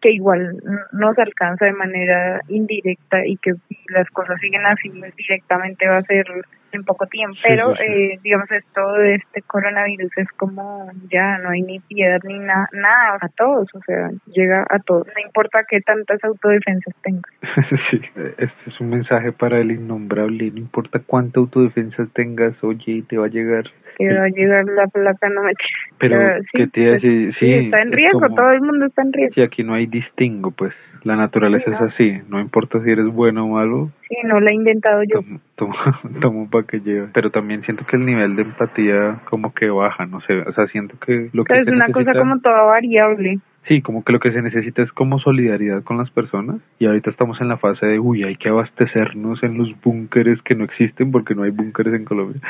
que 0.00 0.10
igual 0.12 0.56
nos 0.92 1.18
alcanza 1.18 1.66
de 1.66 1.72
manera 1.72 2.40
indirecta 2.48 3.24
y 3.26 3.36
que 3.36 3.52
las 3.88 4.08
cosas 4.10 4.40
siguen 4.40 4.64
así, 4.66 4.90
pues 4.90 5.14
directamente 5.16 5.86
va 5.86 5.98
a 5.98 6.02
ser 6.02 6.26
en 6.72 6.84
poco 6.84 7.06
tiempo. 7.06 7.34
Sí, 7.36 7.42
Pero, 7.46 7.74
sí, 7.76 7.82
sí. 7.86 7.92
eh, 7.92 8.18
digamos, 8.22 8.50
esto 8.50 8.92
de 8.94 9.14
este 9.16 9.42
coronavirus 9.42 10.10
es 10.16 10.28
como 10.36 10.90
ya 11.10 11.38
no 11.38 11.50
hay 11.50 11.62
ni 11.62 11.80
piedad 11.80 12.20
ni 12.24 12.38
na- 12.38 12.68
nada 12.72 13.18
a 13.20 13.28
todos, 13.36 13.68
o 13.74 13.80
sea, 13.86 14.10
llega 14.26 14.66
a 14.70 14.78
todos. 14.80 15.06
No 15.06 15.22
importa 15.24 15.64
qué 15.68 15.80
tantas 15.80 16.22
autodefensas 16.24 16.94
tengas. 17.02 17.32
sí, 17.90 18.00
este 18.38 18.54
es 18.70 18.80
un 18.80 18.90
mensaje 18.90 19.32
para 19.32 19.58
el 19.58 19.70
innombrable. 19.72 20.50
No 20.50 20.58
importa 20.58 21.00
cuánta 21.06 21.40
autodefensa 21.40 22.06
tengas, 22.14 22.54
oye, 22.62 23.02
te 23.08 23.16
va 23.18 23.26
a 23.26 23.30
llegar. 23.30 23.64
Que 24.08 24.14
va 24.14 24.24
a 24.24 24.28
llegar 24.28 24.64
la 24.64 24.86
placa, 24.86 25.28
no 25.28 25.42
me 25.42 25.52
Pero, 25.98 26.18
¿qué 26.52 26.66
te 26.68 26.88
pues, 26.88 27.02
sí, 27.02 27.32
sí, 27.38 27.52
está 27.52 27.82
en 27.82 27.92
riesgo, 27.92 28.28
todo 28.34 28.50
el 28.52 28.62
mundo 28.62 28.86
está 28.86 29.02
en 29.02 29.12
riesgo. 29.12 29.34
Sí, 29.34 29.42
aquí 29.42 29.62
no 29.62 29.74
hay 29.74 29.86
distingo, 29.86 30.50
pues. 30.52 30.72
La 31.04 31.16
naturaleza 31.16 31.70
es 31.70 31.80
así, 31.80 32.18
no 32.28 32.40
importa 32.40 32.82
si 32.82 32.90
eres 32.90 33.06
bueno 33.06 33.44
o 33.44 33.48
malo. 33.48 33.90
Sí, 34.08 34.16
no 34.24 34.40
la 34.40 34.50
he 34.50 34.54
inventado 34.54 35.02
yo. 35.02 35.20
Tomo, 35.56 35.74
tomo, 36.20 36.50
para 36.50 36.66
que 36.66 36.80
lleve. 36.80 37.08
Pero 37.12 37.30
también 37.30 37.62
siento 37.62 37.84
que 37.86 37.96
el 37.96 38.04
nivel 38.04 38.36
de 38.36 38.42
empatía 38.42 39.20
como 39.30 39.54
que 39.54 39.70
baja, 39.70 40.06
no 40.06 40.20
sé, 40.22 40.38
o 40.40 40.52
sea, 40.52 40.66
siento 40.66 40.98
que 40.98 41.28
lo 41.32 41.44
que... 41.44 41.58
es 41.58 41.68
una 41.68 41.88
cosa 41.88 42.12
como 42.12 42.40
toda 42.40 42.62
variable. 42.64 43.38
Sí, 43.68 43.82
como 43.82 44.02
que 44.02 44.12
lo 44.12 44.20
que 44.20 44.32
se 44.32 44.40
necesita 44.40 44.82
es 44.82 44.90
como 44.92 45.18
solidaridad 45.18 45.82
con 45.84 45.98
las 45.98 46.10
personas 46.10 46.56
y 46.78 46.86
ahorita 46.86 47.10
estamos 47.10 47.40
en 47.40 47.48
la 47.48 47.58
fase 47.58 47.86
de, 47.86 47.98
uy, 47.98 48.24
hay 48.24 48.36
que 48.36 48.48
abastecernos 48.48 49.42
en 49.42 49.58
los 49.58 49.68
búnkeres 49.82 50.40
que 50.42 50.54
no 50.54 50.64
existen 50.64 51.12
porque 51.12 51.34
no 51.34 51.42
hay 51.42 51.50
búnkeres 51.50 51.94
en 51.94 52.04
Colombia 52.04 52.40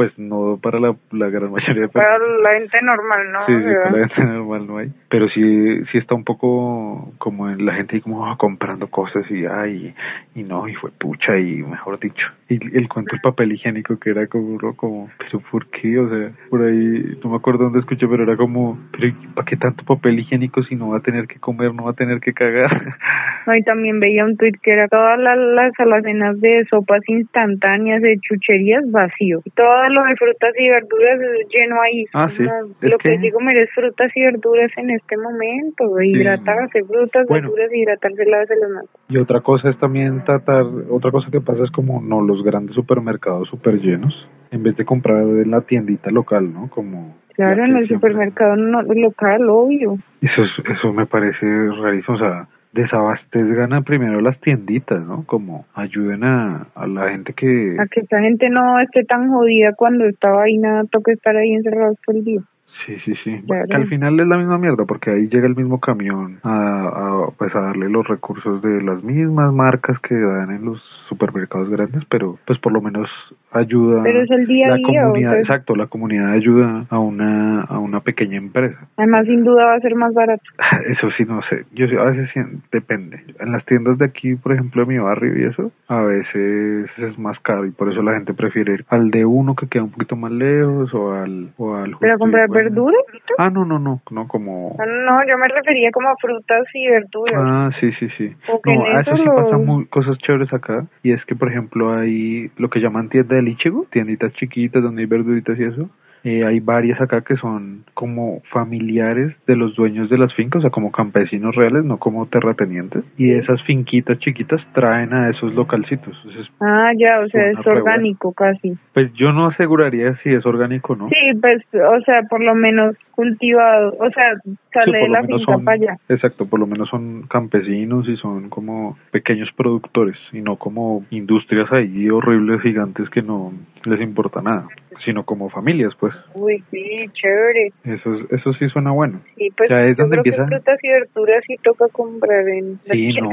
pues 0.00 0.18
no 0.18 0.58
para 0.62 0.80
la, 0.80 0.96
la 1.10 1.28
gran 1.28 1.52
mayoría 1.52 1.82
de 1.82 1.88
personas. 1.88 2.18
Para 2.18 2.42
la 2.42 2.58
gente 2.58 2.78
normal, 2.80 3.32
¿no? 3.32 3.44
Sí, 3.44 3.52
sí, 3.52 3.74
para 3.84 3.90
la 3.90 4.08
gente 4.08 4.32
normal 4.32 4.66
no 4.66 4.78
hay. 4.78 4.88
Pero 5.10 5.28
sí, 5.28 5.84
sí 5.92 5.98
está 5.98 6.14
un 6.14 6.24
poco 6.24 7.12
como 7.18 7.50
en 7.50 7.66
la 7.66 7.74
gente 7.74 7.96
ahí 7.96 8.00
como 8.00 8.34
comprando 8.38 8.88
cosas 8.88 9.30
y 9.30 9.44
ay, 9.44 9.94
y 10.34 10.42
no, 10.42 10.66
y 10.66 10.74
fue 10.76 10.90
pucha 10.90 11.36
y 11.36 11.62
mejor 11.62 12.00
dicho. 12.00 12.26
Y 12.48 12.54
el 12.74 12.88
cuento 12.88 13.12
del 13.12 13.20
papel 13.20 13.52
higiénico 13.52 13.98
que 13.98 14.08
era 14.08 14.26
como, 14.26 14.58
como, 14.74 15.10
pero 15.18 15.42
¿por 15.50 15.66
qué? 15.66 15.98
O 15.98 16.08
sea, 16.08 16.30
por 16.48 16.62
ahí, 16.62 17.18
no 17.22 17.30
me 17.30 17.36
acuerdo 17.36 17.64
dónde 17.64 17.80
escuché, 17.80 18.08
pero 18.08 18.22
era 18.22 18.38
como, 18.38 18.78
pero 18.92 19.12
¿para 19.34 19.44
qué 19.44 19.56
tanto 19.56 19.84
papel 19.84 20.18
higiénico 20.18 20.62
si 20.62 20.76
no 20.76 20.88
va 20.88 20.96
a 20.96 21.02
tener 21.02 21.26
que 21.26 21.38
comer, 21.38 21.74
no 21.74 21.84
va 21.84 21.90
a 21.90 21.94
tener 21.94 22.20
que 22.20 22.32
cagar? 22.32 22.70
Hoy 23.46 23.62
también 23.64 24.00
veía 24.00 24.24
un 24.24 24.36
tweet 24.36 24.54
que 24.62 24.72
era 24.72 24.88
todas 24.88 25.18
las, 25.18 25.36
las 25.36 25.72
alacenas 25.78 26.40
de 26.40 26.64
sopas 26.70 27.02
instantáneas, 27.08 28.00
de 28.00 28.18
chucherías, 28.20 28.90
vacío. 28.90 29.40
Todas 29.54 29.89
lo 29.90 30.04
de 30.04 30.16
frutas 30.16 30.54
y 30.58 30.68
verduras 30.68 31.20
lleno 31.52 31.80
ahí. 31.80 32.04
Ah, 32.14 32.30
sí. 32.36 32.44
lo 32.86 32.98
que, 32.98 33.18
digo, 33.18 33.38
comer 33.38 33.56
es 33.58 33.70
frutas 33.74 34.10
y 34.14 34.22
verduras 34.22 34.70
en 34.76 34.90
este 34.90 35.16
momento, 35.16 36.00
hidratarse, 36.00 36.84
frutas, 36.84 37.26
verduras, 37.28 37.70
hidratarse, 37.72 38.24
lavarse 38.24 38.54
las 38.56 38.70
manos. 38.70 38.90
Y 39.08 39.18
otra 39.18 39.40
cosa 39.40 39.70
es 39.70 39.78
también 39.78 40.24
tratar, 40.24 40.64
otra 40.90 41.10
cosa 41.10 41.30
que 41.30 41.40
pasa 41.40 41.64
es 41.64 41.70
como 41.70 42.00
no 42.00 42.20
los 42.22 42.42
grandes 42.42 42.74
supermercados 42.74 43.48
super 43.48 43.80
llenos, 43.80 44.14
en 44.50 44.62
vez 44.62 44.76
de 44.76 44.84
comprar 44.84 45.22
en 45.22 45.50
la 45.50 45.60
tiendita 45.62 46.10
local, 46.10 46.52
¿no? 46.52 46.68
Como 46.68 47.20
Claro, 47.40 47.64
en 47.64 47.76
el 47.76 47.88
supermercado 47.88 48.54
no, 48.56 48.82
local, 48.82 49.48
obvio. 49.48 49.96
Eso, 50.20 50.42
eso 50.70 50.92
me 50.92 51.06
parece 51.06 51.46
rarísimo, 51.80 52.16
o 52.16 52.20
sea, 52.20 52.46
desabastezcan 52.72 53.82
primero 53.84 54.20
las 54.20 54.38
tienditas, 54.40 55.04
¿no? 55.04 55.24
Como 55.26 55.66
ayuden 55.74 56.24
a, 56.24 56.66
a 56.74 56.86
la 56.86 57.10
gente 57.10 57.32
que... 57.32 57.76
A 57.78 57.86
que 57.86 58.00
esta 58.00 58.20
gente 58.20 58.48
no 58.48 58.78
esté 58.80 59.04
tan 59.04 59.28
jodida 59.28 59.74
cuando 59.76 60.06
estaba 60.06 60.44
ahí, 60.44 60.58
nada, 60.58 60.84
toca 60.90 61.12
estar 61.12 61.36
ahí 61.36 61.52
encerrados 61.52 61.98
todo 62.06 62.16
el 62.16 62.24
día. 62.24 62.40
Sí, 62.86 62.96
sí, 63.04 63.14
sí. 63.24 63.42
Que 63.46 63.74
al 63.74 63.88
final 63.88 64.18
es 64.20 64.26
la 64.26 64.38
misma 64.38 64.56
mierda 64.56 64.84
porque 64.86 65.10
ahí 65.10 65.28
llega 65.28 65.46
el 65.46 65.56
mismo 65.56 65.80
camión 65.80 66.38
a, 66.44 66.86
a, 66.86 67.30
pues 67.36 67.54
a 67.54 67.60
darle 67.60 67.90
los 67.90 68.06
recursos 68.06 68.62
de 68.62 68.82
las 68.82 69.02
mismas 69.04 69.52
marcas 69.52 69.98
que 70.00 70.14
dan 70.14 70.50
en 70.50 70.64
los 70.64 70.80
supermercados 71.08 71.68
grandes, 71.68 72.04
pero 72.08 72.38
pues 72.46 72.58
por 72.58 72.72
lo 72.72 72.80
menos 72.80 73.08
ayuda 73.52 74.02
pero 74.02 74.22
es 74.22 74.30
el 74.30 74.46
día 74.46 74.68
la 74.68 74.76
día, 74.76 75.02
comunidad, 75.02 75.38
exacto, 75.40 75.74
la 75.74 75.86
comunidad 75.86 76.32
ayuda 76.32 76.86
a 76.88 76.98
una 76.98 77.62
a 77.62 77.78
una 77.78 78.00
pequeña 78.00 78.36
empresa. 78.36 78.78
Además 78.96 79.26
sin 79.26 79.44
duda 79.44 79.66
va 79.66 79.74
a 79.74 79.80
ser 79.80 79.94
más 79.94 80.12
barato. 80.14 80.42
Eso 80.88 81.10
sí 81.16 81.24
no 81.24 81.40
sé. 81.42 81.64
Yo 81.72 81.86
a 82.00 82.10
veces 82.10 82.30
depende. 82.72 83.20
En 83.38 83.52
las 83.52 83.64
tiendas 83.64 83.98
de 83.98 84.04
aquí, 84.04 84.34
por 84.34 84.52
ejemplo, 84.52 84.84
de 84.84 84.88
mi 84.88 84.98
barrio 84.98 85.38
y 85.38 85.44
eso, 85.44 85.70
a 85.88 86.00
veces 86.02 86.90
es 86.98 87.18
más 87.18 87.38
caro 87.40 87.66
y 87.66 87.70
por 87.70 87.90
eso 87.90 88.02
la 88.02 88.14
gente 88.14 88.34
prefiere 88.34 88.74
ir 88.74 88.84
al 88.88 89.10
de 89.10 89.24
uno 89.24 89.54
que 89.54 89.68
queda 89.68 89.84
un 89.84 89.90
poquito 89.90 90.16
más 90.16 90.32
lejos 90.32 90.92
o 90.94 91.12
al 91.12 91.50
o 91.56 91.74
al 91.74 91.96
Pero 92.00 92.18
comprar 92.18 92.48
verduras? 92.48 93.02
Ah, 93.38 93.50
no, 93.50 93.64
no, 93.64 93.78
no, 93.78 94.00
no 94.10 94.28
como... 94.28 94.76
Ah, 94.78 94.84
no, 94.86 95.26
yo 95.28 95.38
me 95.38 95.48
refería 95.48 95.90
como 95.92 96.08
a 96.08 96.14
frutas 96.20 96.66
y 96.74 96.88
verduras. 96.88 97.34
Ah, 97.36 97.70
sí, 97.80 97.90
sí, 97.98 98.08
sí. 98.16 98.34
no, 98.64 98.84
a 98.84 99.00
eso 99.00 99.16
sí 99.16 99.24
pasan 99.24 99.64
muy, 99.64 99.86
cosas 99.86 100.16
chéveres 100.18 100.52
acá. 100.52 100.86
Y 101.02 101.12
es 101.12 101.24
que, 101.24 101.34
por 101.34 101.48
ejemplo, 101.48 101.92
hay 101.92 102.50
lo 102.56 102.68
que 102.68 102.80
llaman 102.80 103.08
tienda 103.08 103.39
de 103.40 103.50
lichego, 103.50 103.86
tienditas 103.90 104.32
chiquitas 104.34 104.82
donde 104.82 105.02
hay 105.02 105.06
verduritas 105.06 105.58
y 105.58 105.64
eso. 105.64 105.90
Eh, 106.24 106.44
hay 106.44 106.60
varias 106.60 107.00
acá 107.00 107.22
que 107.22 107.36
son 107.36 107.84
como 107.94 108.42
familiares 108.52 109.34
de 109.46 109.56
los 109.56 109.74
dueños 109.74 110.10
de 110.10 110.18
las 110.18 110.34
fincas, 110.34 110.60
o 110.60 110.62
sea, 110.62 110.70
como 110.70 110.92
campesinos 110.92 111.54
reales, 111.54 111.84
no 111.84 111.98
como 111.98 112.26
terratenientes. 112.26 113.04
Y 113.16 113.32
esas 113.32 113.62
finquitas 113.62 114.18
chiquitas 114.18 114.60
traen 114.72 115.12
a 115.14 115.30
esos 115.30 115.54
localcitos. 115.54 116.16
ah, 116.60 116.92
ya, 116.96 117.20
o 117.20 117.28
sea, 117.28 117.50
es 117.50 117.66
orgánico 117.66 118.32
casi. 118.32 118.74
Pues 118.92 119.12
yo 119.14 119.32
no 119.32 119.46
aseguraría 119.46 120.14
si 120.22 120.30
es 120.30 120.44
orgánico 120.44 120.94
no. 120.96 121.08
Sí, 121.08 121.38
pues, 121.40 121.62
o 121.74 122.00
sea, 122.02 122.22
por 122.28 122.42
lo 122.42 122.54
menos 122.54 122.96
cultivado, 123.12 123.94
o 123.98 124.10
sea, 124.10 124.32
sale 124.72 124.98
de 124.98 125.08
la 125.08 125.22
finca 125.22 125.58
para 125.64 125.74
allá. 125.74 125.96
Exacto, 126.08 126.46
por 126.46 126.60
lo 126.60 126.66
menos 126.66 126.88
son 126.88 127.26
campesinos 127.28 128.08
y 128.08 128.16
son 128.16 128.48
como 128.48 128.96
pequeños 129.10 129.50
productores 129.56 130.16
y 130.32 130.40
no 130.40 130.56
como 130.56 131.04
industrias 131.10 131.70
ahí 131.72 132.08
horribles 132.08 132.62
gigantes 132.62 133.08
que 133.10 133.22
no 133.22 133.52
les 133.84 134.00
importa 134.00 134.40
nada 134.40 134.66
sino 135.04 135.24
como 135.24 135.50
familias, 135.50 135.94
pues. 135.98 136.09
Uy, 136.34 136.62
sí, 136.70 137.06
chévere. 137.12 137.72
Eso, 137.84 138.16
eso 138.30 138.52
sí 138.54 138.68
suena 138.68 138.90
bueno. 138.90 139.20
Sí, 139.36 139.48
pues 139.56 139.70
es 139.70 139.96
donde 139.96 140.16
empieza... 140.16 140.46
frutas 140.46 140.78
y 140.82 140.88
verduras 140.88 141.44
sí 141.46 141.56
toca 141.62 141.86
comprar 141.92 142.48
en 142.48 142.78
sí, 142.90 143.12
no, 143.20 143.30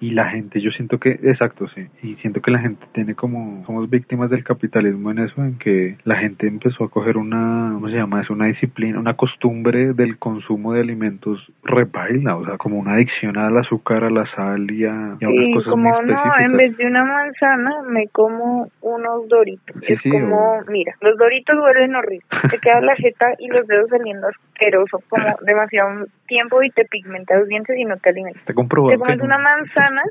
Y 0.00 0.10
la 0.10 0.30
gente, 0.30 0.60
yo 0.60 0.70
siento 0.70 0.98
que, 0.98 1.10
exacto, 1.10 1.68
sí, 1.68 1.86
y 2.02 2.14
siento 2.16 2.40
que 2.40 2.50
la 2.50 2.58
gente 2.58 2.84
tiene 2.92 3.14
como, 3.14 3.64
somos 3.66 3.88
víctimas 3.90 4.30
del 4.30 4.44
capitalismo 4.44 5.10
en 5.10 5.20
eso, 5.20 5.42
en 5.42 5.58
que 5.58 5.96
la 6.04 6.16
gente 6.16 6.46
empezó 6.46 6.84
a 6.84 6.90
coger 6.90 7.16
una, 7.16 7.70
¿cómo 7.74 7.88
se 7.88 7.96
llama? 7.96 8.22
Es 8.22 8.30
una 8.30 8.46
disciplina, 8.46 8.98
una 8.98 9.14
costumbre 9.14 9.92
del 9.92 10.18
consumo 10.18 10.72
de 10.72 10.80
alimentos 10.80 11.40
repaila, 11.62 12.36
o 12.36 12.44
sea, 12.44 12.56
como 12.56 12.78
una 12.78 12.94
adicción 12.94 13.36
al 13.36 13.56
azúcar, 13.58 14.04
a 14.04 14.10
la 14.10 14.26
sal 14.34 14.70
y 14.70 14.84
a, 14.84 15.16
y 15.20 15.24
otras 15.24 15.46
cosas 15.54 15.70
como 15.70 15.90
muy 15.90 16.12
no, 16.12 16.38
en 16.38 16.56
vez 16.56 16.76
de 16.76 16.86
una 16.86 17.04
manzana 17.04 17.82
me 17.88 18.08
como 18.08 18.68
unos 18.80 19.28
doritos. 19.28 19.76
es 19.86 20.00
como, 20.02 20.60
mira, 20.68 20.94
los 21.00 21.16
doritos 21.16 21.56
huelen 21.58 21.94
Te 22.18 22.58
queda 22.58 22.80
la 22.80 22.96
jeta 22.96 23.34
y 23.38 23.48
los 23.48 23.66
dedos 23.66 23.88
saliendo 23.90 24.28
asqueroso, 24.28 25.02
como 25.08 25.26
demasiado 25.42 26.06
tiempo 26.26 26.62
y 26.62 26.70
te 26.70 26.84
pigmenta 26.84 27.36
los 27.36 27.48
dientes 27.48 27.76
y 27.76 27.84
no 27.84 27.96
te 27.96 28.10
alimentas. 28.10 28.44
Te 28.44 28.54
compro. 28.54 28.88
Te 28.88 28.98
comes 28.98 29.20
una 29.20 29.38
manzana, 29.38 30.02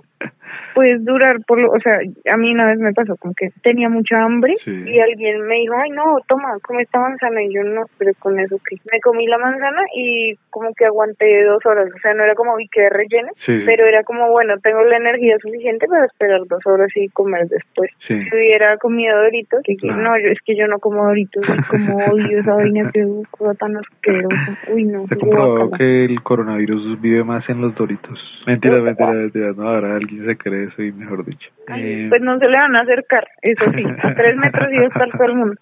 puedes 0.73 1.03
durar 1.05 1.37
por 1.47 1.59
lo, 1.59 1.71
o 1.71 1.79
sea, 1.79 1.99
a 2.31 2.37
mí 2.37 2.53
una 2.53 2.67
vez 2.67 2.79
me 2.79 2.93
pasó 2.93 3.15
como 3.17 3.33
que 3.33 3.49
tenía 3.63 3.89
mucha 3.89 4.23
hambre 4.23 4.55
y 4.65 4.99
alguien 4.99 5.41
me 5.47 5.55
dijo, 5.55 5.75
ay 5.77 5.91
no, 5.91 6.17
toma, 6.27 6.57
come 6.61 6.83
esta 6.83 6.99
manzana. 6.99 7.41
Y 7.43 7.53
yo 7.53 7.63
no, 7.63 7.83
pero 7.97 8.11
con 8.19 8.39
eso 8.39 8.57
que 8.67 8.77
me 8.91 8.99
comí 8.99 9.27
la 9.27 9.37
manzana 9.37 9.81
y 9.95 10.35
como 10.49 10.73
que 10.73 10.85
aguanté 10.85 11.43
dos 11.43 11.65
horas, 11.65 11.87
o 11.95 11.99
sea, 11.99 12.13
no 12.13 12.23
era 12.23 12.35
como 12.35 12.55
vi 12.55 12.67
que 12.67 12.89
rellene, 12.89 13.31
pero 13.65 13.85
era 13.85 14.03
como, 14.03 14.29
bueno, 14.29 14.55
tengo 14.61 14.81
la 14.83 14.97
energía 14.97 15.37
suficiente 15.39 15.87
para 15.87 16.05
esperar 16.05 16.41
dos 16.47 16.65
horas 16.65 16.89
y 16.95 17.07
comer 17.09 17.47
después. 17.47 17.91
Si 18.07 18.13
hubiera 18.13 18.77
comido 18.77 19.17
doritos, 19.17 19.61
que 19.63 19.75
no, 19.87 20.17
yo, 20.19 20.29
es 20.29 20.39
que 20.45 20.55
yo 20.55 20.67
no 20.67 20.79
como 20.79 21.05
doritos, 21.05 21.45
como 21.69 21.88
odio 21.93 22.39
esa 22.39 22.53
vaina 22.53 22.91
que 22.91 23.05
cosa 23.31 23.53
tan 23.55 23.77
asquerosa. 23.77 24.57
Uy, 24.73 24.85
no. 24.85 25.07
Se 25.07 25.15
comprobado 25.17 25.71
que 25.71 26.05
el 26.05 26.21
coronavirus 26.21 27.01
vive 27.01 27.23
más 27.23 27.47
en 27.49 27.61
los 27.61 27.75
doritos. 27.75 28.19
Mentira, 28.45 28.81
mentira, 28.81 29.11
mentira. 29.11 29.53
No, 29.55 29.69
ahora 29.69 29.95
alguien 29.95 30.25
se 30.25 30.37
cree 30.37 30.65
eso 30.65 30.81
y 30.81 30.91
mejor 30.91 31.25
dicho. 31.25 31.49
Eh, 31.75 32.05
pues 32.09 32.21
no 32.21 32.37
se 32.39 32.47
le 32.47 32.57
van 32.57 32.75
a 32.75 32.81
acercar, 32.81 33.27
eso 33.41 33.65
sí. 33.75 33.83
A 34.03 34.13
tres 34.15 34.35
metros 34.37 34.69
y 34.71 34.83
estar 34.83 35.09
todo 35.11 35.25
el 35.25 35.35
mundo. 35.35 35.55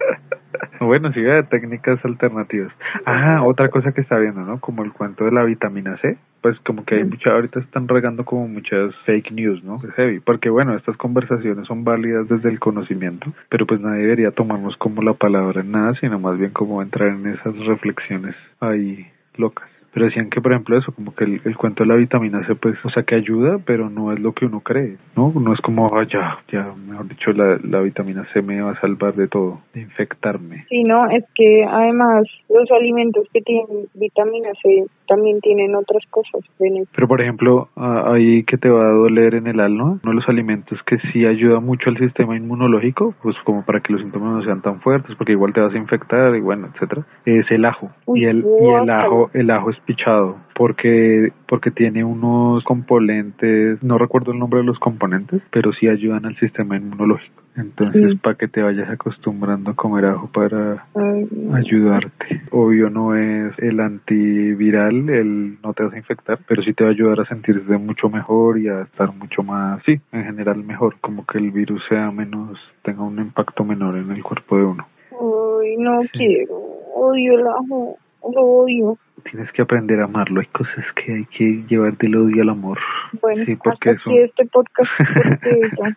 Bueno, 0.80 1.12
sigue 1.12 1.32
de 1.32 1.44
técnicas 1.44 2.04
alternativas. 2.06 2.72
Ah, 3.06 3.42
otra 3.44 3.70
cosa 3.70 3.92
que 3.92 4.02
está 4.02 4.18
viendo, 4.18 4.42
¿no? 4.42 4.60
Como 4.60 4.84
el 4.84 4.94
cuento 4.94 5.26
de 5.26 5.32
la 5.32 5.44
vitamina 5.44 5.98
C. 5.98 6.18
Pues 6.47 6.62
como 6.62 6.86
que 6.86 6.95
hay 6.95 7.03
mucha, 7.03 7.31
ahorita 7.31 7.60
están 7.60 7.89
regando 7.89 8.23
como 8.23 8.47
muchas 8.47 8.95
fake 9.05 9.33
news, 9.33 9.62
¿no? 9.65 9.81
Es 9.83 9.93
heavy. 9.95 10.21
Porque 10.21 10.49
bueno, 10.49 10.77
estas 10.77 10.95
conversaciones 10.95 11.67
son 11.67 11.83
válidas 11.83 12.29
desde 12.29 12.47
el 12.47 12.57
conocimiento, 12.57 13.33
pero 13.49 13.67
pues 13.67 13.81
nadie 13.81 14.03
debería 14.03 14.31
tomarnos 14.31 14.77
como 14.77 15.01
la 15.01 15.12
palabra 15.12 15.60
en 15.60 15.71
nada, 15.71 15.93
sino 15.99 16.19
más 16.19 16.39
bien 16.39 16.51
como 16.51 16.81
entrar 16.81 17.10
en 17.10 17.27
esas 17.27 17.53
reflexiones 17.65 18.33
ahí 18.62 19.07
locas. 19.36 19.67
Pero 19.93 20.05
decían 20.05 20.29
que, 20.29 20.39
por 20.39 20.53
ejemplo, 20.53 20.77
eso, 20.77 20.93
como 20.93 21.13
que 21.13 21.25
el, 21.25 21.57
cuento 21.57 21.83
de 21.83 21.89
la 21.89 21.95
vitamina 21.95 22.45
C, 22.47 22.55
pues, 22.55 22.77
o 22.86 22.89
sea, 22.91 23.03
que 23.03 23.15
ayuda, 23.15 23.57
pero 23.65 23.89
no 23.89 24.13
es 24.13 24.19
lo 24.19 24.31
que 24.31 24.45
uno 24.45 24.62
cree, 24.62 24.95
¿no? 25.17 25.33
No 25.36 25.53
es 25.53 25.60
como, 25.60 25.88
ah, 25.88 26.05
ya, 26.10 26.38
ya, 26.49 26.73
mejor 26.88 27.10
dicho, 27.10 27.31
la, 27.33 27.60
la 27.63 27.81
vitamina 27.81 28.25
C 28.31 28.41
me 28.41 28.62
va 28.62 28.71
a 28.71 28.79
salvar 28.79 29.15
de 29.15 29.27
todo, 29.27 29.60
de 29.73 29.81
infectarme. 29.81 30.65
Sí, 30.69 30.83
no, 30.83 31.10
es 31.10 31.25
que 31.36 31.65
además 31.65 32.25
los 32.47 32.71
alimentos 32.71 33.27
que 33.33 33.41
tienen 33.41 33.88
vitamina 33.95 34.49
C 34.62 34.86
también 35.08 35.39
tienen 35.41 35.76
otras 35.76 36.04
cosas. 36.10 36.41
Pero, 36.60 37.08
por 37.08 37.22
ejemplo, 37.22 37.70
ahí 37.76 38.43
que 38.43 38.58
te 38.58 38.70
va 38.70 38.88
a 38.88 38.91
doler 38.91 39.36
en 39.36 39.48
el 39.48 39.60
alma, 39.60 39.86
uno 39.86 40.00
de 40.04 40.13
los 40.13 40.30
alimentos 40.30 40.80
que 40.86 40.98
sí 41.12 41.26
ayuda 41.26 41.60
mucho 41.60 41.89
al 41.89 41.98
sistema 41.98 42.36
inmunológico, 42.36 43.15
pues 43.22 43.36
como 43.43 43.63
para 43.63 43.80
que 43.80 43.93
los 43.93 44.02
síntomas 44.02 44.34
no 44.34 44.43
sean 44.43 44.62
tan 44.62 44.82
fuertes, 44.82 45.15
porque 45.15 45.34
igual 45.34 45.54
te 45.54 45.62
vas 45.62 45.74
a 45.74 45.78
infectar 45.78 46.36
y 46.36 46.41
bueno, 46.41 46.70
etcétera, 46.74 47.06
es 47.26 47.50
el 47.52 47.65
ajo. 47.65 47.89
Uy, 48.06 48.22
y 48.22 48.26
el 48.26 48.46
y 48.62 48.67
el 48.70 48.89
ajo 48.89 49.30
el 49.34 49.50
ajo 49.50 49.70
es 49.70 49.80
pichado 49.82 50.38
porque 50.58 51.32
porque 51.48 51.70
tiene 51.70 52.04
unos 52.04 52.63
componentes 52.63 53.82
no 53.84 53.98
recuerdo 54.00 54.32
el 54.32 54.39
nombre 54.39 54.60
de 54.60 54.65
los 54.65 54.80
componentes 54.80 55.39
pero 55.52 55.72
sí 55.74 55.88
ayudan 55.88 56.26
al 56.26 56.36
sistema 56.38 56.76
inmunológico 56.76 57.43
entonces 57.56 58.12
Sí. 58.12 58.17
para 58.17 58.36
que 58.36 58.48
te 58.48 58.62
vayas 58.63 58.89
acostumbrando 58.89 59.70
a 59.72 59.76
comer 59.76 60.06
ajo 60.06 60.30
para 60.34 60.86
Ay, 60.96 61.28
ayudarte 61.54 62.41
obvio 62.52 62.89
no 62.89 63.15
es 63.15 63.54
el 63.60 63.80
antiviral 63.80 65.10
el 65.10 65.58
no 65.63 65.74
te 65.74 65.84
vas 65.84 65.93
a 65.93 65.98
infectar 65.98 66.39
pero 66.48 66.63
sí 66.63 66.74
te 66.74 66.84
va 66.84 66.89
a 66.89 66.93
ayudar 66.93 67.20
a 67.22 67.26
sentirte 67.26 67.78
mucho 67.78 68.10
mejor 68.10 68.58
y 68.60 68.67
a 68.67 68.82
estar 68.82 69.13
mucho 69.13 69.43
más 69.43 69.82
sí 69.86 70.00
en 70.12 70.24
general 70.26 70.63
mejor 70.63 70.96
como 71.02 71.26
que 71.26 71.38
el 71.38 71.52
virus 71.52 71.84
sea 71.88 72.10
menos 72.12 72.58
tenga 72.84 73.04
un 73.04 73.20
impacto 73.20 73.63
menor 73.63 73.96
en 73.98 74.10
el 74.12 74.24
cuerpo 74.24 74.58
de 74.58 74.63
uno 74.63 74.88
Ay, 75.12 75.76
no 75.78 76.02
quiero. 76.13 76.54
Odio 76.96 77.39
el 77.39 77.48
ajo. 77.48 77.98
Lo 78.34 78.41
odio. 78.41 78.98
Tienes 79.32 79.52
que 79.52 79.62
aprender 79.62 80.00
a 80.02 80.06
amarlo. 80.06 80.40
Hay 80.42 80.48
cosas 80.48 80.86
que 80.96 81.13
hay 81.13 81.26
que 81.26 81.63
llevar 81.68 81.98
del 81.98 82.16
odio 82.16 82.42
al 82.44 82.50
amor. 82.50 82.78
Bueno, 83.22 83.46
Sí, 83.46 83.56
porque 83.56 83.92
hasta 83.92 83.92
es 83.92 84.08
aquí 84.08 84.10
un- 84.20 84.26
este 84.26 84.46
podcast 84.48 84.92
porque 84.98 85.62
ya 85.80 85.88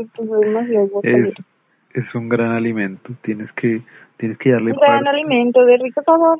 esto 0.00 1.00
es 1.02 1.34
es 1.94 2.14
un 2.14 2.28
gran 2.28 2.52
alimento. 2.52 3.12
Tienes 3.22 3.50
que, 3.52 3.80
tienes 4.18 4.38
que 4.38 4.50
darle 4.52 4.72
Un 4.72 4.78
gran 4.78 5.04
parte- 5.04 5.08
alimento 5.10 5.64
de 5.64 5.76
rico 5.78 6.02
sabor. 6.02 6.38